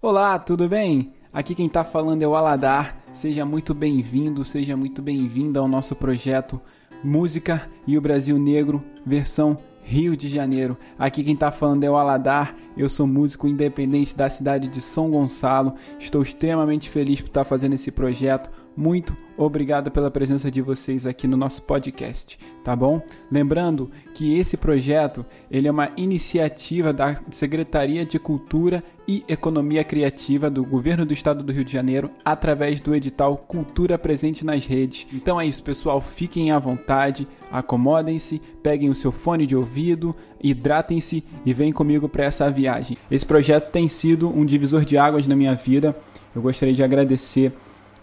[0.00, 1.12] Olá, tudo bem?
[1.32, 2.96] Aqui quem está falando é o Aladar.
[3.12, 6.60] Seja muito bem-vindo, seja muito bem-vinda ao nosso projeto
[7.02, 10.78] Música e o Brasil Negro, versão Rio de Janeiro.
[10.96, 12.54] Aqui quem está falando é o Aladar.
[12.76, 15.74] Eu sou músico independente da cidade de São Gonçalo.
[15.98, 18.48] Estou extremamente feliz por estar fazendo esse projeto
[18.78, 23.02] muito obrigado pela presença de vocês aqui no nosso podcast, tá bom?
[23.28, 30.48] Lembrando que esse projeto, ele é uma iniciativa da Secretaria de Cultura e Economia Criativa
[30.48, 35.08] do Governo do Estado do Rio de Janeiro, através do edital Cultura Presente nas Redes.
[35.12, 41.24] Então é isso, pessoal, fiquem à vontade, acomodem-se, peguem o seu fone de ouvido, hidratem-se
[41.44, 42.96] e vem comigo para essa viagem.
[43.10, 45.96] Esse projeto tem sido um divisor de águas na minha vida.
[46.32, 47.52] Eu gostaria de agradecer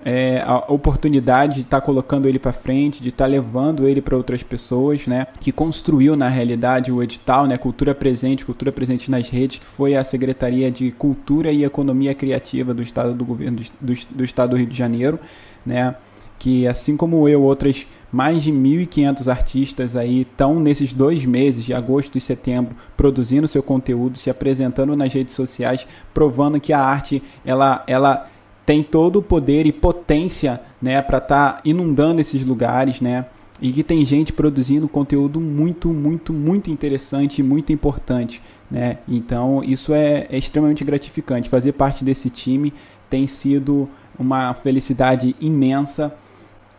[0.07, 4.03] é, a oportunidade de estar tá colocando ele para frente, de estar tá levando ele
[4.03, 5.25] para outras pessoas, né?
[5.39, 7.57] Que construiu na realidade o edital, né?
[7.57, 12.71] Cultura Presente, Cultura Presente nas redes, que foi a Secretaria de Cultura e Economia Criativa
[12.71, 15.19] do Estado do Governo do, do, do Estado do Rio de Janeiro,
[15.65, 15.95] né?
[16.37, 21.73] Que assim como eu, outras mais de 1.500 artistas aí estão nesses dois meses de
[21.73, 27.23] agosto e setembro produzindo seu conteúdo, se apresentando nas redes sociais, provando que a arte
[27.43, 28.29] ela, ela
[28.65, 33.25] tem todo o poder e potência né, para estar tá inundando esses lugares, né?
[33.61, 38.97] E que tem gente produzindo conteúdo muito, muito, muito interessante e muito importante, né?
[39.07, 41.47] Então isso é, é extremamente gratificante.
[41.47, 42.73] Fazer parte desse time
[43.09, 43.87] tem sido
[44.19, 46.13] uma felicidade imensa.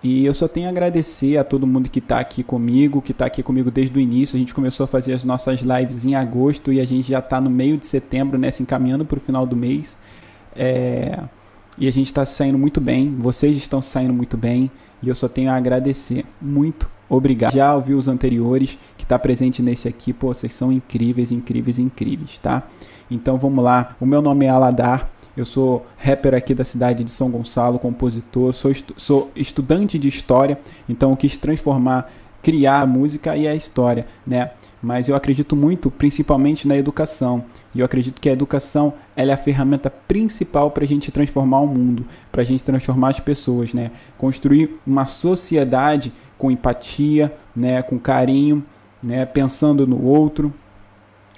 [0.03, 3.25] E eu só tenho a agradecer a todo mundo que está aqui comigo, que está
[3.27, 4.37] aqui comigo desde o início.
[4.37, 7.41] A gente começou a fazer as nossas lives em agosto e a gente já está
[7.41, 9.99] no meio de setembro, né, se encaminhando para o final do mês.
[10.55, 11.19] É
[11.79, 14.71] e a gente está saindo muito bem, vocês estão saindo muito bem
[15.03, 16.25] e eu só tenho a agradecer.
[16.41, 17.53] Muito obrigado.
[17.53, 22.39] Já ouvi os anteriores que está presente nesse aqui, pô, vocês são incríveis, incríveis, incríveis,
[22.39, 22.63] tá?
[23.11, 23.95] Então vamos lá.
[24.01, 25.11] O meu nome é Aladar.
[25.37, 30.09] Eu sou rapper aqui da cidade de São Gonçalo, compositor, sou, estu sou estudante de
[30.09, 32.11] história, então quis transformar
[32.47, 34.53] criar a música e a história, né?
[34.87, 37.45] Mas eu acredito muito, principalmente na educação.
[37.75, 41.67] E eu acredito que a educação é a ferramenta principal para a gente transformar o
[41.67, 43.91] mundo, para a gente transformar as pessoas, né?
[44.17, 47.83] Construir uma sociedade com empatia, né?
[47.83, 48.65] Com carinho,
[49.03, 49.27] né?
[49.27, 50.55] Pensando no outro,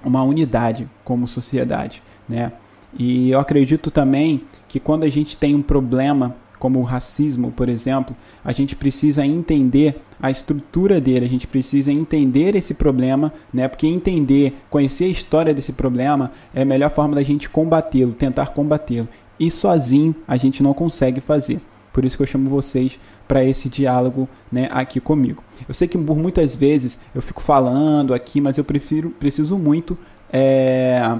[0.04, 2.52] uma unidade como sociedade, né?
[2.98, 7.68] E eu acredito também que quando a gente tem um problema como o racismo, por
[7.68, 13.68] exemplo, a gente precisa entender a estrutura dele, a gente precisa entender esse problema, né?
[13.68, 18.48] Porque entender, conhecer a história desse problema é a melhor forma da gente combatê-lo, tentar
[18.48, 19.08] combatê-lo.
[19.38, 21.60] E sozinho a gente não consegue fazer.
[21.92, 25.42] Por isso que eu chamo vocês para esse diálogo né, aqui comigo.
[25.66, 29.96] Eu sei que por muitas vezes eu fico falando aqui, mas eu prefiro, preciso muito.
[30.32, 31.18] É...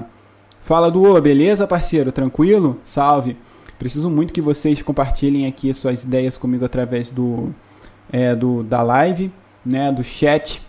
[0.61, 2.11] Fala do ô, beleza, parceiro?
[2.11, 2.77] Tranquilo?
[2.83, 3.35] Salve!
[3.79, 7.55] Preciso muito que vocês compartilhem aqui suas ideias comigo através do,
[8.11, 9.31] é, do da live,
[9.65, 10.61] né, do chat,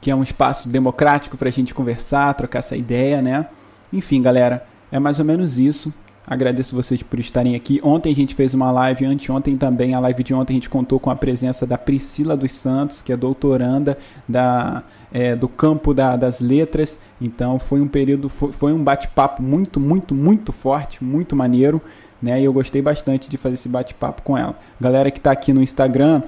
[0.00, 3.46] que é um espaço democrático para a gente conversar, trocar essa ideia, né?
[3.92, 5.92] Enfim, galera, é mais ou menos isso.
[6.26, 7.80] Agradeço vocês por estarem aqui.
[7.82, 11.00] Ontem a gente fez uma live, anteontem também, a live de ontem a gente contou
[11.00, 16.16] com a presença da Priscila dos Santos, que é doutoranda da, é, do campo da,
[16.16, 17.00] das letras.
[17.20, 21.82] Então foi um período, foi, foi um bate-papo muito, muito, muito forte, muito maneiro.
[22.22, 22.40] Né?
[22.40, 24.56] E eu gostei bastante de fazer esse bate-papo com ela.
[24.80, 26.22] Galera que está aqui no Instagram,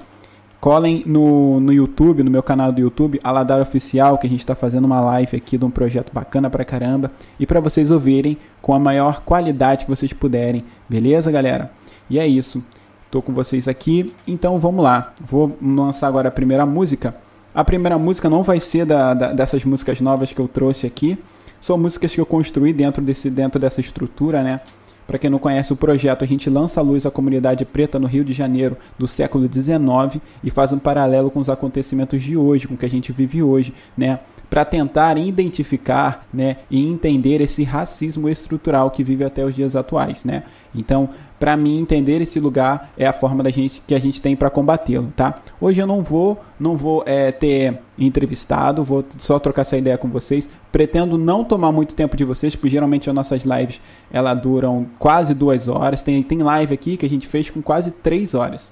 [0.59, 4.55] Colhem no, no YouTube, no meu canal do YouTube, Aladar Oficial, que a gente está
[4.55, 7.11] fazendo uma live aqui de um projeto bacana pra caramba.
[7.39, 10.63] E para vocês ouvirem com a maior qualidade que vocês puderem.
[10.89, 11.71] Beleza, galera?
[12.09, 12.63] E é isso.
[13.11, 15.13] Tô com vocês aqui, então vamos lá.
[15.21, 17.15] Vou lançar agora a primeira música.
[17.53, 21.17] A primeira música não vai ser da, da, dessas músicas novas que eu trouxe aqui.
[21.61, 24.59] São músicas que eu construí dentro, desse, dentro dessa estrutura, né?
[25.07, 28.07] Para quem não conhece o projeto, a gente lança à luz a comunidade preta no
[28.07, 32.67] Rio de Janeiro do século XIX e faz um paralelo com os acontecimentos de hoje,
[32.67, 34.19] com o que a gente vive hoje, né?
[34.49, 40.23] Para tentar identificar, né, e entender esse racismo estrutural que vive até os dias atuais,
[40.25, 40.43] né?
[40.73, 41.09] Então,
[41.39, 44.49] para mim entender esse lugar é a forma da gente que a gente tem para
[44.49, 45.39] combatê-lo, tá?
[45.59, 50.07] Hoje eu não vou, não vou é, ter entrevistado, vou só trocar essa ideia com
[50.09, 50.49] vocês.
[50.71, 55.33] Pretendo não tomar muito tempo de vocês, porque geralmente as nossas lives ela duram quase
[55.33, 56.03] duas horas.
[56.03, 58.71] Tem, tem live aqui que a gente fez com quase três horas.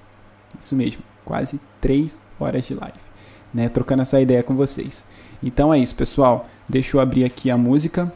[0.59, 2.99] Isso mesmo, quase três horas de live,
[3.53, 3.67] né?
[3.67, 5.05] Trocando essa ideia com vocês.
[5.41, 6.47] Então é isso, pessoal.
[6.67, 8.11] Deixa eu abrir aqui a música.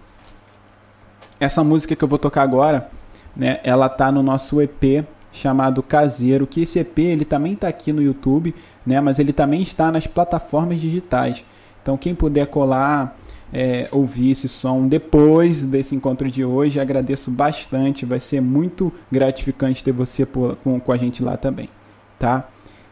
[1.39, 2.89] Essa música que eu vou tocar agora
[3.37, 3.59] né?
[3.63, 8.01] Ela tá no nosso EP chamado Caseiro, que esse EP ele também está aqui no
[8.01, 8.55] YouTube,
[8.85, 8.99] né?
[8.99, 11.45] Mas ele também está nas plataformas digitais.
[11.81, 13.15] Então quem puder colar,
[13.53, 16.79] é, ouvir esse som depois desse encontro de hoje.
[16.79, 21.69] Agradeço bastante, vai ser muito gratificante ter você por, com, com a gente lá também,
[22.17, 22.47] tá?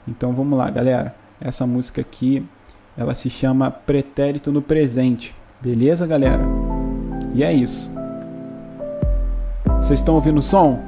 [0.08, 1.16] Então vamos lá, galera.
[1.42, 2.46] Essa música aqui,
[2.96, 5.36] ela se chama Pretérito no Presente.
[5.60, 6.44] Beleza, galera?
[7.34, 8.05] E é isso.
[9.86, 10.80] Vocês estão ouvindo o som?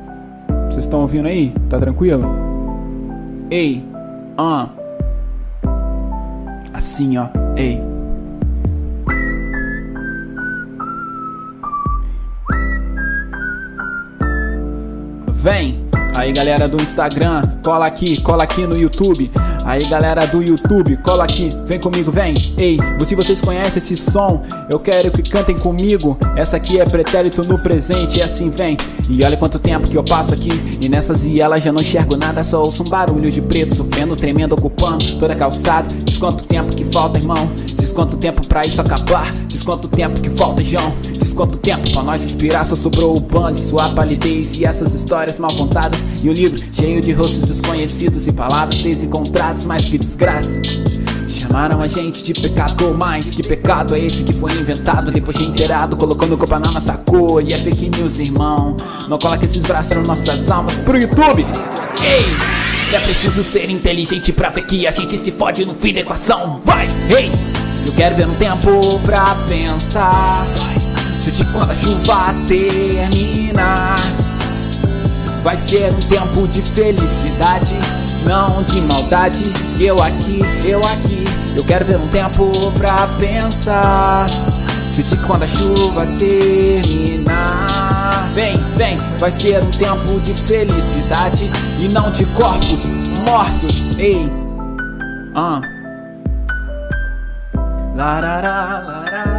[0.72, 1.54] Vocês estão ouvindo aí?
[1.70, 2.28] Tá tranquilo?
[3.52, 3.86] Ei,
[4.36, 4.70] ah.
[6.74, 7.28] Assim, ó.
[7.56, 7.80] Ei.
[15.28, 15.86] Vem!
[16.18, 19.30] Aí galera do Instagram, cola aqui, cola aqui no YouTube.
[19.68, 22.34] Aí galera do YouTube, cola aqui, vem comigo, vem.
[22.58, 26.18] Ei, se vocês conhecem esse som, eu quero que cantem comigo.
[26.38, 28.78] Essa aqui é pretérito no presente, e assim vem.
[29.10, 32.46] E olha quanto tempo que eu passo aqui, e nessas vielas já não enxergo nada,
[32.46, 35.94] só ouço um barulho de preto sofrendo, tremendo, ocupando toda a calçada.
[36.06, 37.50] Diz quanto tempo que falta, irmão.
[37.78, 39.30] Diz quanto tempo pra isso acabar.
[39.48, 40.94] Diz quanto tempo que falta, João.
[41.02, 45.38] Diz quanto tempo pra nós inspirar, só sobrou o banzo, sua palidez e essas histórias
[45.38, 46.04] mal contadas.
[46.24, 50.60] E o livro cheio de rostos desconhecidos e palavras desencontradas, mais que desgraça.
[51.30, 55.46] Chamaram a gente de pecador, mas que pecado é esse que foi inventado depois de
[55.46, 58.76] inteirado, colocando culpa na nossa cor e é fake news, irmão.
[59.08, 61.46] Não coloque esses braços nas nossas almas pro YouTube.
[62.02, 62.26] Ei!
[62.94, 66.60] É preciso ser inteligente pra ver que a gente se fode no fim da equação.
[66.66, 66.88] Vai!
[67.10, 67.30] Ei!
[67.86, 70.46] Eu quero ver um tempo pra pensar.
[71.32, 73.98] Se quando a chuva terminar.
[75.44, 77.76] Vai ser um tempo de felicidade,
[78.26, 79.44] não de maldade.
[79.80, 81.24] Eu aqui, eu aqui,
[81.56, 84.30] eu quero ver um tempo pra pensar.
[84.92, 87.38] Se de quando a chuva terminar,
[88.34, 92.88] vem, vem, vai ser um tempo de felicidade e não de corpos
[93.20, 93.98] mortos.
[93.98, 94.28] Ei,
[95.36, 95.62] ah.
[97.96, 99.37] Larará, larará,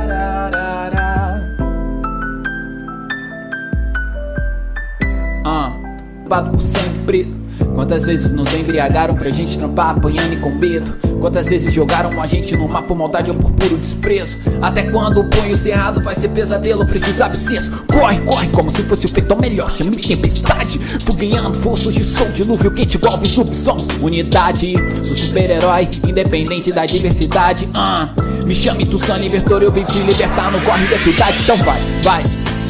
[6.29, 7.39] Bato por sangue preto.
[7.75, 10.93] Quantas vezes nos embriagaram pra gente trampar apanhando e com medo?
[11.21, 14.37] Quantas vezes jogaram a gente no mapa maldade ou por puro desprezo?
[14.61, 16.87] Até quando o punho cerrado vai ser pesadelo?
[16.87, 17.71] Precisa abscesso.
[17.91, 19.71] Corre, corre, como se fosse o feito melhor.
[19.71, 20.79] Chame tempestade.
[21.05, 23.87] Fogueando forças de som, dilúvio quente igual subsons.
[24.03, 27.67] Unidade, sou super-herói, independente da diversidade.
[27.67, 28.47] Uh.
[28.47, 31.39] Me chame Tussan Libertor, eu vim te libertar no corre da equidade.
[31.43, 32.23] Então vai, vai.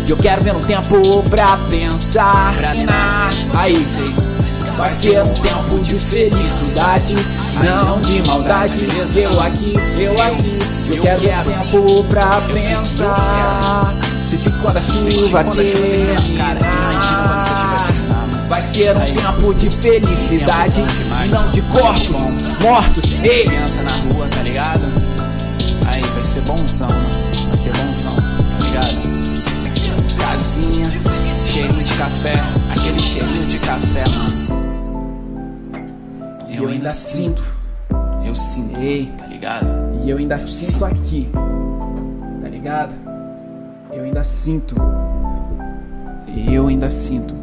[0.08, 2.54] Eu quero ver um tempo pra pensar.
[2.56, 2.70] Pra
[3.60, 3.76] Aí,
[4.78, 7.14] vai ser um tempo de felicidade,
[7.62, 8.88] não de maldade.
[9.14, 10.58] Eu aqui, eu aqui.
[10.94, 13.82] Eu quero ver tempo pra pensar.
[14.24, 16.56] Se de quando a chuva terminar,
[18.48, 20.82] vai ser um tempo de felicidade,
[21.30, 22.22] não de corpos
[22.62, 23.04] mortos.
[23.22, 24.84] Ei, criança na rua, tá ligado?
[25.86, 29.17] Aí vai ser bonzão, vai ser bonzão, tá ligado?
[30.20, 30.90] Casinha,
[31.46, 32.34] cheirinho de café,
[32.70, 34.38] aquele cheirinho de café, mano.
[36.48, 37.42] E eu ainda sinto,
[38.24, 39.06] eu sinto, Ei.
[39.18, 39.88] tá ligado?
[40.08, 41.28] e eu ainda sinto aqui,
[42.40, 42.94] tá ligado?
[43.92, 44.74] Eu ainda sinto,
[46.26, 47.34] e eu ainda sinto.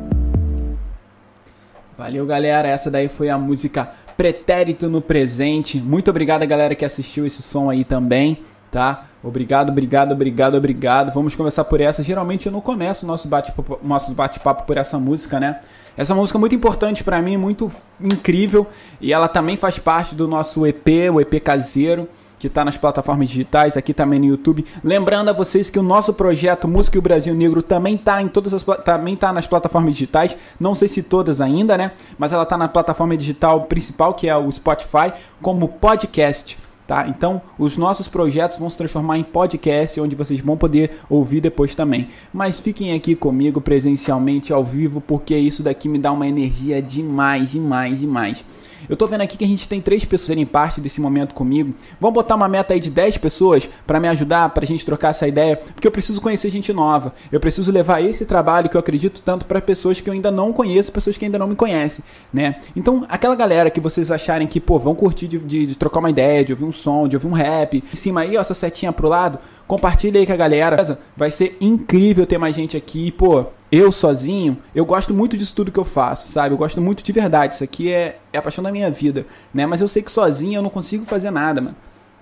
[1.95, 2.67] Valeu, galera.
[2.67, 5.79] Essa daí foi a música Pretérito no Presente.
[5.79, 8.39] Muito obrigado, galera, que assistiu esse som aí também,
[8.75, 9.05] tá?
[9.23, 11.13] Obrigado, obrigado, obrigado, obrigado.
[11.13, 12.03] Vamos começar por essa.
[12.03, 14.37] Geralmente eu não começo o nosso bate-papo nosso bate
[14.67, 15.61] por essa música, né?
[15.95, 18.67] Essa música é muito importante pra mim, muito incrível.
[18.99, 23.29] E ela também faz parte do nosso EP, o EP caseiro que está nas plataformas
[23.29, 24.65] digitais, aqui também no YouTube.
[24.83, 28.27] Lembrando a vocês que o nosso projeto Música e o Brasil Negro também está em
[28.27, 30.35] todas as também tá nas plataformas digitais.
[30.59, 31.91] Não sei se todas ainda, né?
[32.17, 36.57] Mas ela está na plataforma digital principal, que é o Spotify, como podcast.
[36.87, 37.07] Tá?
[37.07, 41.73] Então, os nossos projetos vão se transformar em podcast, onde vocês vão poder ouvir depois
[41.73, 42.09] também.
[42.31, 47.53] Mas fiquem aqui comigo presencialmente, ao vivo, porque isso daqui me dá uma energia demais,
[47.53, 48.45] demais, demais.
[48.89, 51.73] Eu tô vendo aqui que a gente tem três pessoas serem parte desse momento comigo.
[51.99, 55.27] Vamos botar uma meta aí de 10 pessoas para me ajudar, pra gente trocar essa
[55.27, 57.13] ideia, porque eu preciso conhecer gente nova.
[57.31, 60.51] Eu preciso levar esse trabalho que eu acredito tanto para pessoas que eu ainda não
[60.51, 62.55] conheço, pessoas que ainda não me conhecem, né?
[62.75, 66.09] Então, aquela galera que vocês acharem que, pô, vão curtir de, de, de trocar uma
[66.09, 68.91] ideia, de ouvir um som, de ouvir um rap, em cima aí, ó, essa setinha
[68.91, 70.97] pro lado, compartilha aí com a galera.
[71.15, 75.71] Vai ser incrível ter mais gente aqui, pô eu sozinho, eu gosto muito disso tudo
[75.71, 76.53] que eu faço, sabe?
[76.53, 77.55] Eu gosto muito de verdade.
[77.55, 79.65] Isso aqui é, é a paixão da minha vida, né?
[79.65, 81.75] Mas eu sei que sozinho eu não consigo fazer nada, mano.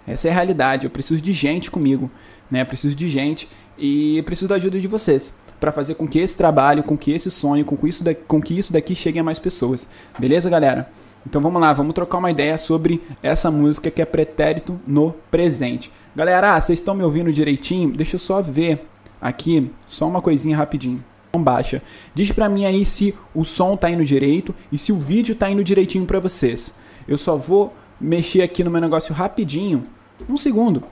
[0.07, 0.85] Essa é a realidade.
[0.85, 2.09] Eu preciso de gente comigo,
[2.49, 2.61] né?
[2.61, 6.35] Eu preciso de gente e preciso da ajuda de vocês para fazer com que esse
[6.35, 9.23] trabalho, com que esse sonho, com que isso daqui, com que isso daqui chegue a
[9.23, 9.87] mais pessoas.
[10.19, 10.89] Beleza, galera?
[11.25, 15.89] Então vamos lá, vamos trocar uma ideia sobre essa música que é pretérito no presente.
[16.13, 17.95] Galera, ah, vocês estão me ouvindo direitinho?
[17.95, 18.85] Deixa eu só ver
[19.21, 21.03] aqui, só uma coisinha rapidinho.
[21.41, 21.81] Baixa.
[22.13, 25.49] Diz pra mim aí se o som tá indo direito e se o vídeo tá
[25.49, 26.77] indo direitinho para vocês.
[27.07, 29.83] Eu só vou mexer aqui no meu negócio rapidinho.
[30.29, 30.83] Um segundo.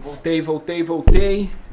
[0.00, 1.63] Voltei, voltei, voltei.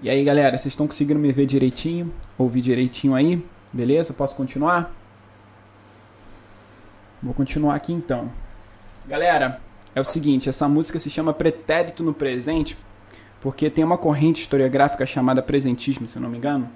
[0.00, 2.12] E aí, galera, vocês estão conseguindo me ver direitinho?
[2.38, 3.44] Ouvir direitinho aí?
[3.72, 4.12] Beleza?
[4.12, 4.94] Posso continuar?
[7.20, 8.30] Vou continuar aqui então.
[9.08, 9.60] Galera,
[9.96, 12.78] é o seguinte, essa música se chama Pretérito no Presente,
[13.40, 16.70] porque tem uma corrente historiográfica chamada presentismo, se eu não me engano,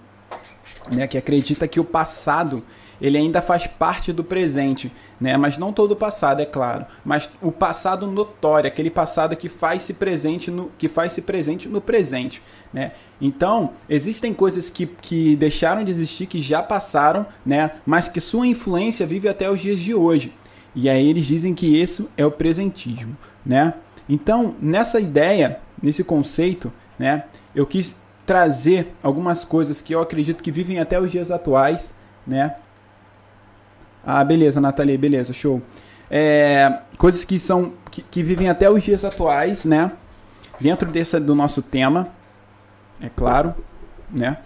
[0.92, 2.60] né, que acredita que o passado
[3.02, 5.36] ele ainda faz parte do presente, né?
[5.36, 9.82] Mas não todo o passado, é claro, mas o passado notório, aquele passado que faz
[9.82, 12.40] se presente no que faz se presente no presente,
[12.72, 12.92] né?
[13.20, 17.72] Então, existem coisas que, que deixaram de existir, que já passaram, né?
[17.84, 20.32] Mas que sua influência vive até os dias de hoje.
[20.74, 23.74] E aí eles dizem que isso é o presentismo, né?
[24.08, 30.52] Então, nessa ideia, nesse conceito, né, eu quis trazer algumas coisas que eu acredito que
[30.52, 32.56] vivem até os dias atuais, né,
[34.04, 35.62] ah, beleza, Nathalie, beleza, show.
[36.10, 39.92] É, coisas que são que, que, vivem até os dias atuais, né?
[40.60, 42.08] Dentro desse do nosso tema,
[43.00, 43.54] é claro,
[44.10, 44.38] né?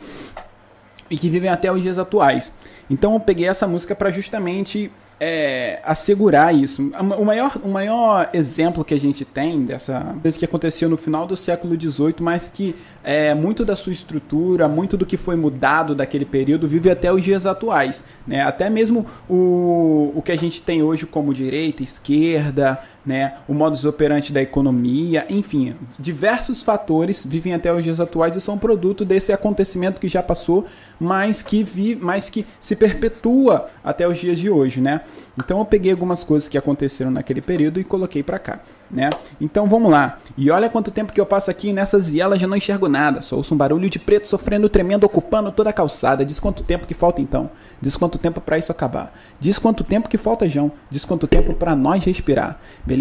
[1.10, 2.52] E que vivem até os dias atuais.
[2.88, 6.90] Então eu peguei essa música para justamente é, assegurar isso.
[7.18, 11.26] O maior, o maior exemplo que a gente tem dessa coisa que aconteceu no final
[11.26, 15.94] do século XVIII, mas que é, muito da sua estrutura, muito do que foi mudado
[15.94, 18.04] daquele período vive até os dias atuais.
[18.26, 18.42] Né?
[18.42, 23.84] Até mesmo o, o que a gente tem hoje como direita, esquerda, né, o modus
[23.84, 29.32] operandi da economia, enfim, diversos fatores vivem até os dias atuais e são produto desse
[29.32, 30.66] acontecimento que já passou,
[30.98, 35.02] mas que, vi, mas que se perpetua até os dias de hoje, né?
[35.38, 38.60] Então eu peguei algumas coisas que aconteceram naquele período e coloquei para cá,
[38.90, 39.10] né?
[39.40, 40.18] Então vamos lá.
[40.36, 43.36] E olha quanto tempo que eu passo aqui nessas vielas já não enxergo nada, só
[43.36, 46.24] ouço um barulho de preto sofrendo tremendo ocupando toda a calçada.
[46.24, 47.50] Diz quanto tempo que falta então?
[47.80, 49.12] Diz quanto tempo para isso acabar?
[49.38, 50.72] Diz quanto tempo que falta, João?
[50.90, 52.58] Diz quanto tempo para nós respirar?
[52.84, 52.95] Beleza?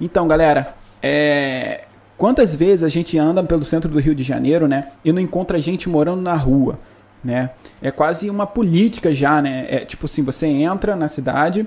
[0.00, 1.84] Então, galera, é...
[2.16, 5.58] quantas vezes a gente anda pelo centro do Rio de Janeiro, né, e não encontra
[5.58, 6.78] gente morando na rua?
[7.24, 7.50] Né?
[7.82, 9.66] É quase uma política já, né?
[9.68, 11.66] É tipo assim, você entra na cidade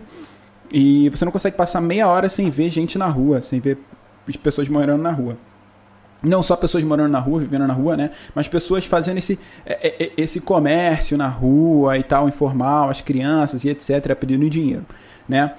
[0.72, 3.78] e você não consegue passar meia hora sem ver gente na rua, sem ver
[4.26, 5.38] as pessoas morando na rua
[6.22, 8.12] não só pessoas morando na rua, vivendo na rua, né?
[8.36, 13.02] Mas pessoas fazendo esse, é, é, é, esse comércio na rua e tal, informal, as
[13.02, 14.86] crianças e etc., pedindo dinheiro,
[15.28, 15.54] né?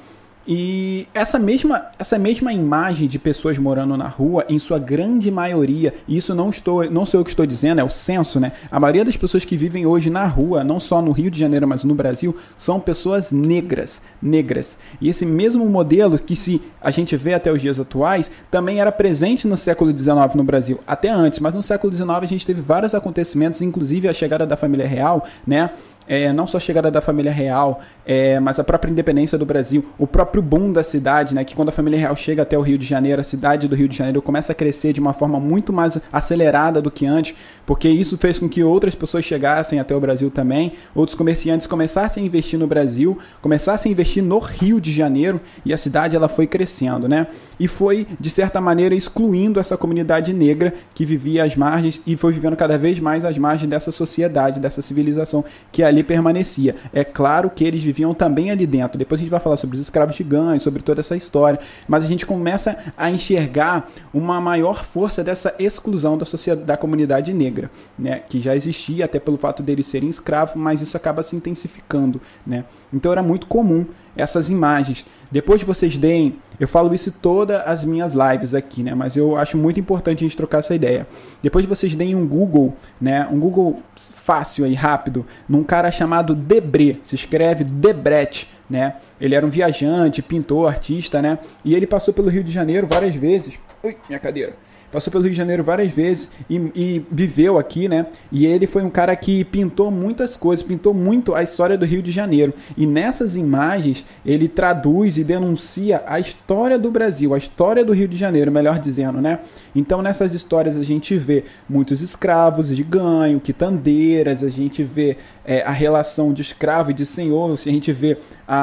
[0.47, 5.95] E essa mesma, essa mesma imagem de pessoas morando na rua, em sua grande maioria,
[6.09, 8.53] e isso não estou, não sou eu que estou dizendo, é o censo, né?
[8.71, 11.69] A maioria das pessoas que vivem hoje na rua, não só no Rio de Janeiro,
[11.69, 14.79] mas no Brasil, são pessoas negras, negras.
[15.01, 18.91] E esse mesmo modelo que se a gente vê até os dias atuais, também era
[18.91, 22.63] presente no século XIX no Brasil, até antes, mas no século XIX a gente teve
[22.63, 25.71] vários acontecimentos, inclusive a chegada da família real, né?
[26.11, 29.87] É, não só a chegada da família real, é, mas a própria independência do Brasil,
[29.97, 32.77] o próprio boom da cidade, né, que quando a família real chega até o Rio
[32.77, 35.73] de Janeiro, a cidade do Rio de Janeiro começa a crescer de uma forma muito
[35.73, 40.01] mais acelerada do que antes, porque isso fez com que outras pessoas chegassem até o
[40.01, 44.93] Brasil também, outros comerciantes começassem a investir no Brasil, começassem a investir no Rio de
[44.93, 47.29] Janeiro e a cidade ela foi crescendo, né?
[47.61, 52.33] E foi de certa maneira excluindo essa comunidade negra que vivia às margens e foi
[52.33, 56.75] vivendo cada vez mais às margens dessa sociedade, dessa civilização que ali ali permanecia.
[56.93, 58.99] É claro que eles viviam também ali dentro.
[58.99, 61.61] Depois a gente vai falar sobre os escravos gigantes, sobre toda essa história.
[61.87, 67.33] Mas a gente começa a enxergar uma maior força dessa exclusão da sociedade, da comunidade
[67.33, 68.23] negra, né?
[68.29, 72.65] Que já existia até pelo fato deles serem escravos, mas isso acaba se intensificando, né?
[72.93, 73.87] Então era muito comum
[74.17, 75.05] essas imagens.
[75.31, 78.95] Depois de vocês deem, eu falo isso todas as minhas lives aqui, né?
[78.95, 81.07] Mas eu acho muito importante a gente trocar essa ideia.
[81.43, 83.29] Depois de vocês deem um Google, né?
[83.31, 86.97] Um Google fácil e rápido, num cara chamado Debré.
[87.03, 88.95] Se escreve Debret, né?
[89.21, 91.39] Ele era um viajante, pintor, artista, né?
[91.65, 93.59] E ele passou pelo Rio de Janeiro várias vezes.
[93.83, 94.55] Ui, minha cadeira
[94.91, 98.07] passou pelo Rio de Janeiro várias vezes e, e, viveu aqui, né?
[98.31, 102.03] E ele foi um cara que pintou muitas coisas, pintou muito a história do Rio
[102.03, 102.53] de Janeiro.
[102.77, 108.09] E nessas imagens ele traduz e denuncia a história do Brasil, a história do Rio
[108.09, 109.39] de Janeiro, melhor dizendo, né?
[109.75, 115.63] Então nessas histórias a gente vê muitos escravos de ganho, quitandeiras, a gente vê é,
[115.63, 118.60] a relação de escravo e de senhor, a gente vê a,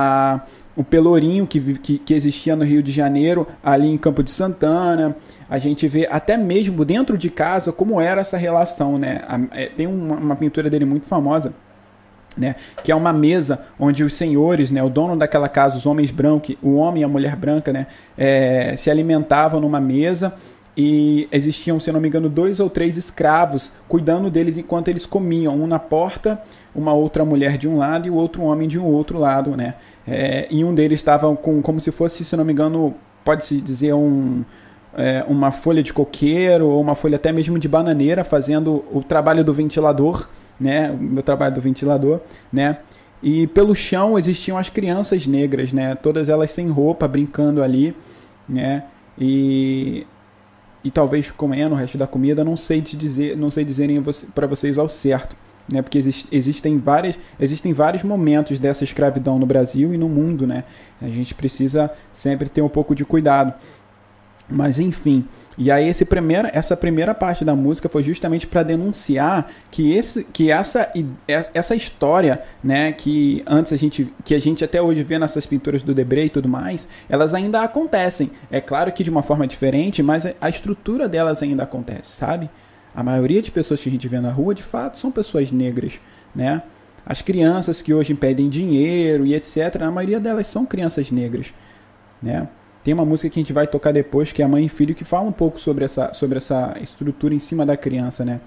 [0.76, 5.16] o pelourinho que, que, que, existia no Rio de Janeiro, ali em Campo de Santana.
[5.50, 9.22] A gente vê até mesmo dentro de casa como era essa relação, né?
[9.28, 11.54] A, é, tem uma, uma, pintura dele muito famosa.
[12.38, 16.12] Né, que é uma mesa onde os senhores, né, o dono daquela casa, os homens
[16.12, 20.36] brancos, o homem e a mulher branca, né, é, se alimentavam numa mesa
[20.80, 25.56] e existiam, se não me engano, dois ou três escravos cuidando deles enquanto eles comiam,
[25.56, 26.40] um na porta,
[26.76, 29.74] uma outra mulher de um lado e o outro homem de um outro lado, né?
[30.08, 32.94] É, e um deles estava com, como se fosse, se não me engano,
[33.26, 34.46] pode-se dizer um,
[34.96, 39.44] é, uma folha de coqueiro ou uma folha até mesmo de bananeira, fazendo o trabalho
[39.44, 40.30] do ventilador,
[40.60, 40.96] né?
[41.18, 42.22] O trabalho do ventilador,
[42.54, 42.78] né?
[43.24, 45.96] E pelo chão existiam as crianças negras, né?
[45.96, 47.96] Todas elas sem roupa, brincando ali,
[48.48, 48.84] né?
[49.18, 50.06] E
[50.88, 54.02] e talvez comendo o resto da comida, não sei te dizer, não sei dizerem
[54.34, 55.36] para vocês ao certo,
[55.70, 55.82] né?
[55.82, 60.64] Porque exist, existem várias, existem vários momentos dessa escravidão no Brasil e no mundo, né?
[61.02, 63.54] A gente precisa sempre ter um pouco de cuidado.
[64.50, 65.26] Mas enfim,
[65.58, 66.08] e aí esse
[66.54, 70.92] essa primeira parte da música foi justamente para denunciar que, esse, que essa,
[71.28, 75.48] é, essa história, né, que antes a gente, que a gente até hoje vê nessas
[75.48, 78.30] pinturas do Debré e tudo mais, elas ainda acontecem.
[78.52, 82.50] É claro que de uma forma diferente, mas a estrutura delas ainda acontece, sabe?
[82.94, 86.00] A maioria de pessoas que a gente vê na rua, de fato, são pessoas negras,
[86.36, 86.62] né?
[87.04, 91.54] As crianças que hoje pedem dinheiro e etc, a maioria delas são crianças negras,
[92.22, 92.48] né?
[92.88, 94.96] Tem uma música que a gente vai tocar depois, que é a Mãe e Filho,
[94.96, 98.40] que fala um pouco sobre essa, sobre essa estrutura em cima da criança, né?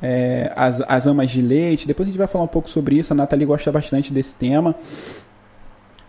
[0.00, 1.86] É, as, as amas de leite.
[1.86, 3.12] Depois a gente vai falar um pouco sobre isso.
[3.12, 4.74] A Nathalie gosta bastante desse tema.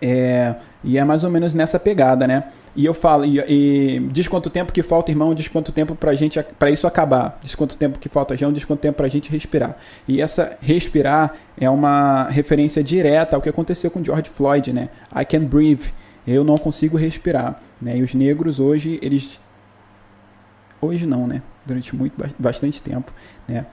[0.01, 2.45] É, e é mais ou menos nessa pegada, né?
[2.73, 6.13] E eu falo, e, e, diz quanto tempo que falta, irmão, diz quanto tempo pra
[6.13, 7.37] gente, para isso acabar.
[7.43, 9.75] Diz quanto tempo que falta, João, diz quanto tempo pra gente respirar.
[10.07, 14.87] E essa respirar é uma referência direta ao que aconteceu com George Floyd, né?
[15.13, 15.91] I can breathe
[16.25, 17.59] eu não consigo respirar.
[17.81, 17.97] Né?
[17.97, 19.39] E os negros hoje, eles.
[20.81, 21.41] Hoje não, né?
[21.65, 23.11] Durante muito, bastante tempo,
[23.47, 23.65] né?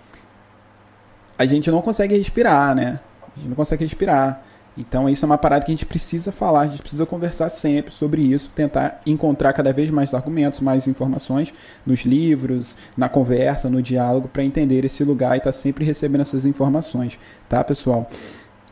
[1.37, 3.01] A gente não consegue respirar, né?
[3.35, 4.43] A gente não consegue respirar.
[4.77, 7.93] Então isso é uma parada que a gente precisa falar, a gente precisa conversar sempre
[7.93, 11.53] sobre isso, tentar encontrar cada vez mais argumentos, mais informações
[11.85, 16.21] nos livros, na conversa, no diálogo, para entender esse lugar e estar tá sempre recebendo
[16.21, 18.09] essas informações, tá, pessoal?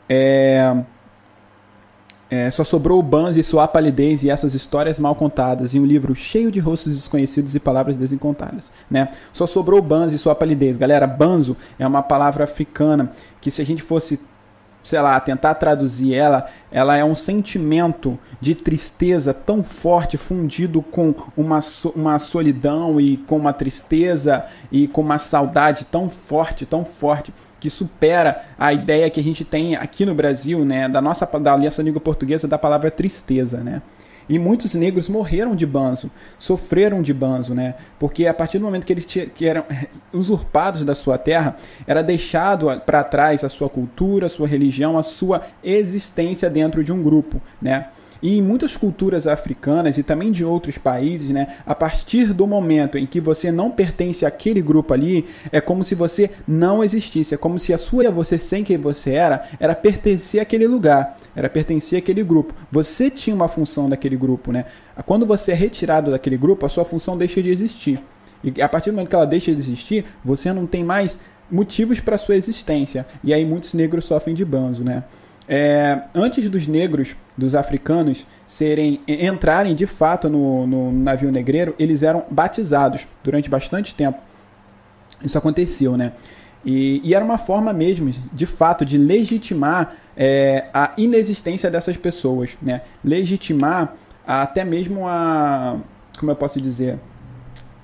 [0.09, 0.77] É...
[2.31, 5.87] É, só sobrou o Banzo e sua palidez e essas histórias mal contadas em um
[5.87, 8.71] livro cheio de rostos desconhecidos e palavras desencontradas.
[8.91, 9.09] Né?
[9.33, 10.77] Só sobrou o Banzo e sua palidez.
[10.77, 14.21] Galera, Banzo é uma palavra africana que se a gente fosse
[14.83, 21.15] sei lá, tentar traduzir ela, ela é um sentimento de tristeza tão forte, fundido com
[21.37, 21.59] uma,
[21.95, 27.69] uma solidão e com uma tristeza e com uma saudade tão forte, tão forte, que
[27.69, 31.83] supera a ideia que a gente tem aqui no Brasil, né, da nossa da aliança
[31.83, 33.83] língua portuguesa da palavra tristeza, né?
[34.29, 37.75] E muitos negros morreram de banzo, sofreram de banzo, né?
[37.99, 39.65] Porque a partir do momento que eles que eram
[40.13, 45.03] usurpados da sua terra, era deixado para trás a sua cultura, a sua religião, a
[45.03, 47.89] sua existência dentro de um grupo, né?
[48.23, 52.99] E em muitas culturas africanas e também de outros países, né, a partir do momento
[52.99, 57.37] em que você não pertence àquele grupo ali, é como se você não existisse, é
[57.37, 61.99] como se a sua você sem quem você era, era pertencer àquele lugar, era pertencer
[61.99, 62.55] àquele grupo.
[62.71, 64.67] Você tinha uma função daquele grupo, né?
[65.05, 68.01] Quando você é retirado daquele grupo, a sua função deixa de existir.
[68.43, 71.19] E a partir do momento que ela deixa de existir, você não tem mais
[71.51, 73.07] motivos para sua existência.
[73.25, 75.05] E aí muitos negros sofrem de banzo, né?
[75.49, 82.03] É, antes dos negros, dos africanos, serem entrarem de fato no, no, navio negreiro, eles
[82.03, 84.19] eram batizados durante bastante tempo.
[85.25, 86.13] Isso aconteceu, né?
[86.65, 92.59] E, e era uma forma mesmo, de fato, de legitimar é, a inexistência dessas pessoas,
[92.61, 92.83] né?
[93.03, 93.95] Legitimar
[94.27, 95.79] até mesmo a,
[96.19, 96.99] como eu posso dizer,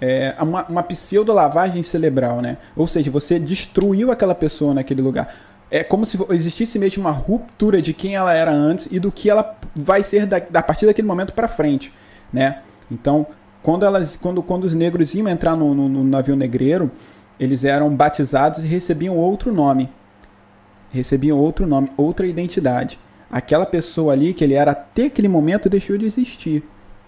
[0.00, 2.59] é, uma, uma pseudo-lavagem cerebral, né?
[2.77, 5.35] Ou seja, você destruiu aquela pessoa naquele lugar
[5.74, 9.28] é como se existisse mesmo uma ruptura de quem ela era antes e do que
[9.28, 11.92] ela vai ser da, a partir daquele momento para frente,
[12.32, 12.62] né?
[12.88, 13.26] Então,
[13.60, 16.92] quando elas, quando, quando os negros iam entrar no, no, no navio negreiro,
[17.40, 19.90] eles eram batizados e recebiam outro nome,
[20.92, 22.96] recebiam outro nome, outra identidade.
[23.28, 26.62] Aquela pessoa ali que ele era até aquele momento deixou de existir,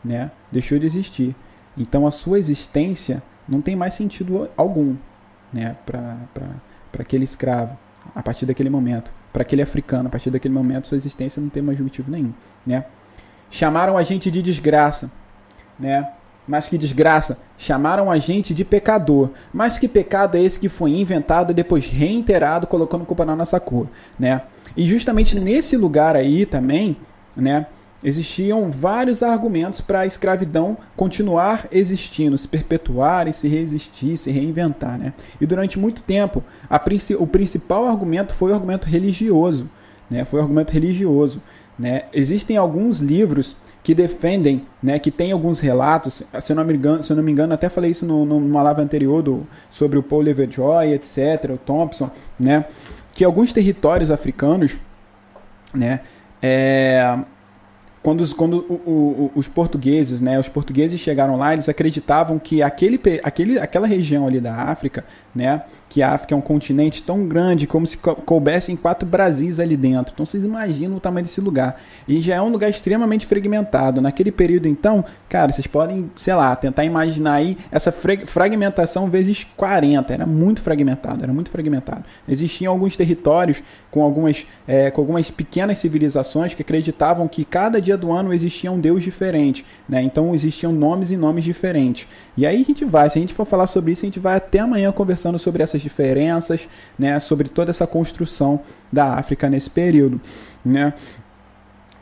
[0.05, 0.33] né?
[0.50, 1.37] Deixou de existir.
[1.79, 4.96] Então a sua existência não tem mais sentido algum,
[5.52, 5.76] né?
[5.87, 6.16] Para
[6.98, 7.79] aquele escravo
[8.14, 9.11] a partir daquele momento.
[9.33, 12.33] Para aquele africano, a partir daquele momento, sua existência não tem mais motivo nenhum.
[12.66, 12.85] Né?
[13.51, 15.11] Chamaram a gente de desgraça.
[15.79, 16.09] Né?
[16.47, 17.38] Mas que desgraça!
[17.59, 19.31] Chamaram a gente de pecador.
[19.53, 23.59] Mas que pecado é esse que foi inventado e depois reiterado, colocando culpa na nossa
[23.59, 23.88] cor?
[24.19, 24.42] Né?
[24.77, 26.97] E justamente nesse lugar aí também,
[27.37, 27.66] né,
[28.02, 34.98] existiam vários argumentos para a escravidão continuar existindo, se perpetuar e se resistir, se reinventar.
[34.98, 35.12] Né?
[35.40, 36.80] E durante muito tempo, a,
[37.18, 39.68] o principal argumento foi o argumento religioso.
[40.11, 40.24] Né?
[40.24, 41.40] Foi o argumento religioso.
[41.78, 42.04] Né?
[42.12, 43.56] Existem alguns livros
[43.87, 47.22] que defendem, né, que tem alguns relatos, se eu não me engano, se eu não
[47.22, 51.52] me engano até falei isso no, numa live anterior do, sobre o Paul Leverjoy, etc.,
[51.54, 52.64] o Thompson, né,
[53.14, 54.76] que alguns territórios africanos,
[55.72, 56.00] né,
[56.42, 57.16] é,
[58.07, 62.62] quando, os, quando o, o, os portugueses, né, os portugueses chegaram lá, eles acreditavam que
[62.62, 65.05] aquele, aquele, aquela região ali da África,
[65.37, 69.77] né, que a África é um continente tão grande como se coubessem quatro Brasis ali
[69.77, 70.12] dentro.
[70.14, 71.81] Então vocês imaginam o tamanho desse lugar.
[72.09, 74.01] E já é um lugar extremamente fragmentado.
[74.01, 80.12] Naquele período, então, cara, vocês podem, sei lá, tentar imaginar aí essa fragmentação vezes 40.
[80.12, 82.05] Era muito fragmentado, era muito fragmentado.
[82.27, 87.96] Existiam alguns territórios com algumas, é, com algumas pequenas civilizações que acreditavam que cada dia
[87.96, 90.03] do ano existia um deus diferente, né?
[90.03, 92.09] Então existiam nomes e nomes diferentes.
[92.37, 94.37] E aí a gente vai, se a gente for falar sobre isso, a gente vai
[94.37, 94.92] até amanhã
[95.38, 97.18] sobre essas diferenças, né?
[97.20, 98.60] Sobre toda essa construção
[98.92, 100.20] da África nesse período,
[100.64, 100.92] né?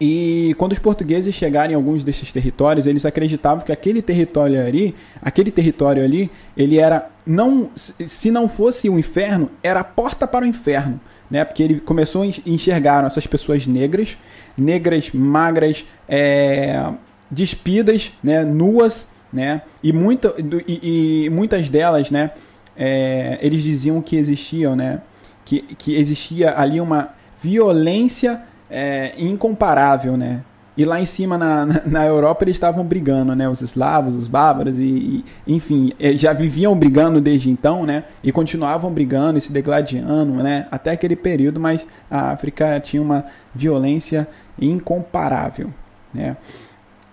[0.01, 4.95] E quando os portugueses chegaram em alguns desses territórios, eles acreditavam que aquele território ali,
[5.23, 10.45] aquele território ali, ele era não, se não fosse o inferno, era a porta para
[10.45, 11.45] o inferno né?
[11.45, 14.17] Porque ele começou a enxergar essas pessoas negras,
[14.57, 16.93] negras, magras, é,
[17.31, 18.45] despidas, né?
[18.45, 19.63] Nuas, né?
[19.83, 20.35] E, muita,
[20.67, 22.31] e, e muitas delas, né?
[22.77, 25.01] É, eles diziam que existiam, né?
[25.45, 27.11] Que, que existia ali uma
[27.41, 30.43] violência é, incomparável, né?
[30.77, 33.49] E lá em cima, na, na, Europa, eles estavam brigando, né?
[33.49, 38.05] Os eslavos, os bárbaros, e, e, enfim, eh, já viviam brigando desde então, né?
[38.23, 40.67] E continuavam brigando e se degladiando, né?
[40.71, 44.27] Até aquele período, mas a África tinha uma violência
[44.61, 45.71] incomparável,
[46.13, 46.37] né?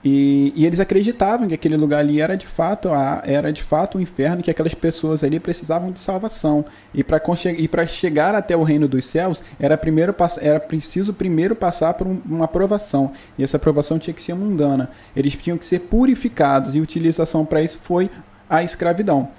[0.03, 3.95] E, e, eles acreditavam que aquele lugar ali era de fato a, era de fato
[3.95, 6.65] o um inferno, que aquelas pessoas ali precisavam de salvação.
[6.93, 12.07] E para chegar até o reino dos céus, era, primeiro, era preciso primeiro passar por
[12.07, 13.11] um, uma aprovação.
[13.37, 14.89] E essa aprovação tinha que ser mundana.
[15.15, 18.09] Eles tinham que ser purificados, e a utilização para isso foi
[18.49, 19.29] a escravidão.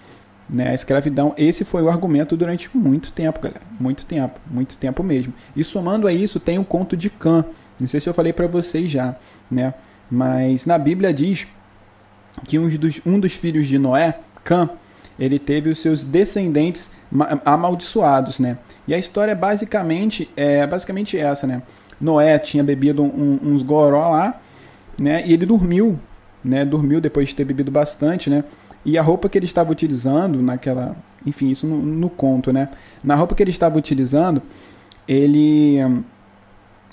[0.49, 3.63] Né, a escravidão, esse foi o argumento durante muito tempo, galera.
[3.81, 5.33] Muito tempo, muito tempo mesmo.
[5.57, 7.45] E somando a isso, tem o conto de Cã.
[7.81, 9.17] Não sei se eu falei para vocês já,
[9.51, 9.73] né?
[10.13, 11.47] Mas na Bíblia diz
[12.47, 14.69] que um dos, um dos filhos de Noé, Cã,
[15.19, 16.91] ele teve os seus descendentes
[17.47, 18.59] amaldiçoados, né?
[18.87, 21.63] E a história é basicamente é basicamente essa, né?
[21.99, 24.39] Noé tinha bebido um, uns goró lá,
[24.99, 25.27] né?
[25.27, 25.99] E ele dormiu,
[26.45, 26.63] né?
[26.63, 28.45] Dormiu depois de ter bebido bastante, né?
[28.85, 30.95] E a roupa que ele estava utilizando naquela,
[31.25, 32.69] enfim, isso no, no conto, né?
[33.03, 34.43] Na roupa que ele estava utilizando,
[35.09, 35.79] ele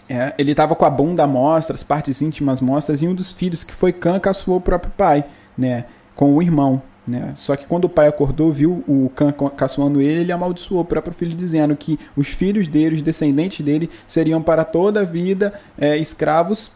[0.09, 3.63] é, ele estava com a bunda mostra, as partes íntimas mostras, e um dos filhos,
[3.63, 5.23] que foi Cã, caçoou o próprio pai,
[5.55, 6.81] né, com o irmão.
[7.07, 7.31] Né?
[7.35, 11.13] Só que quando o pai acordou, viu o Cã caçoando ele, ele amaldiçoou o próprio
[11.13, 15.95] filho, dizendo que os filhos dele, os descendentes dele, seriam para toda a vida é,
[15.97, 16.71] escravos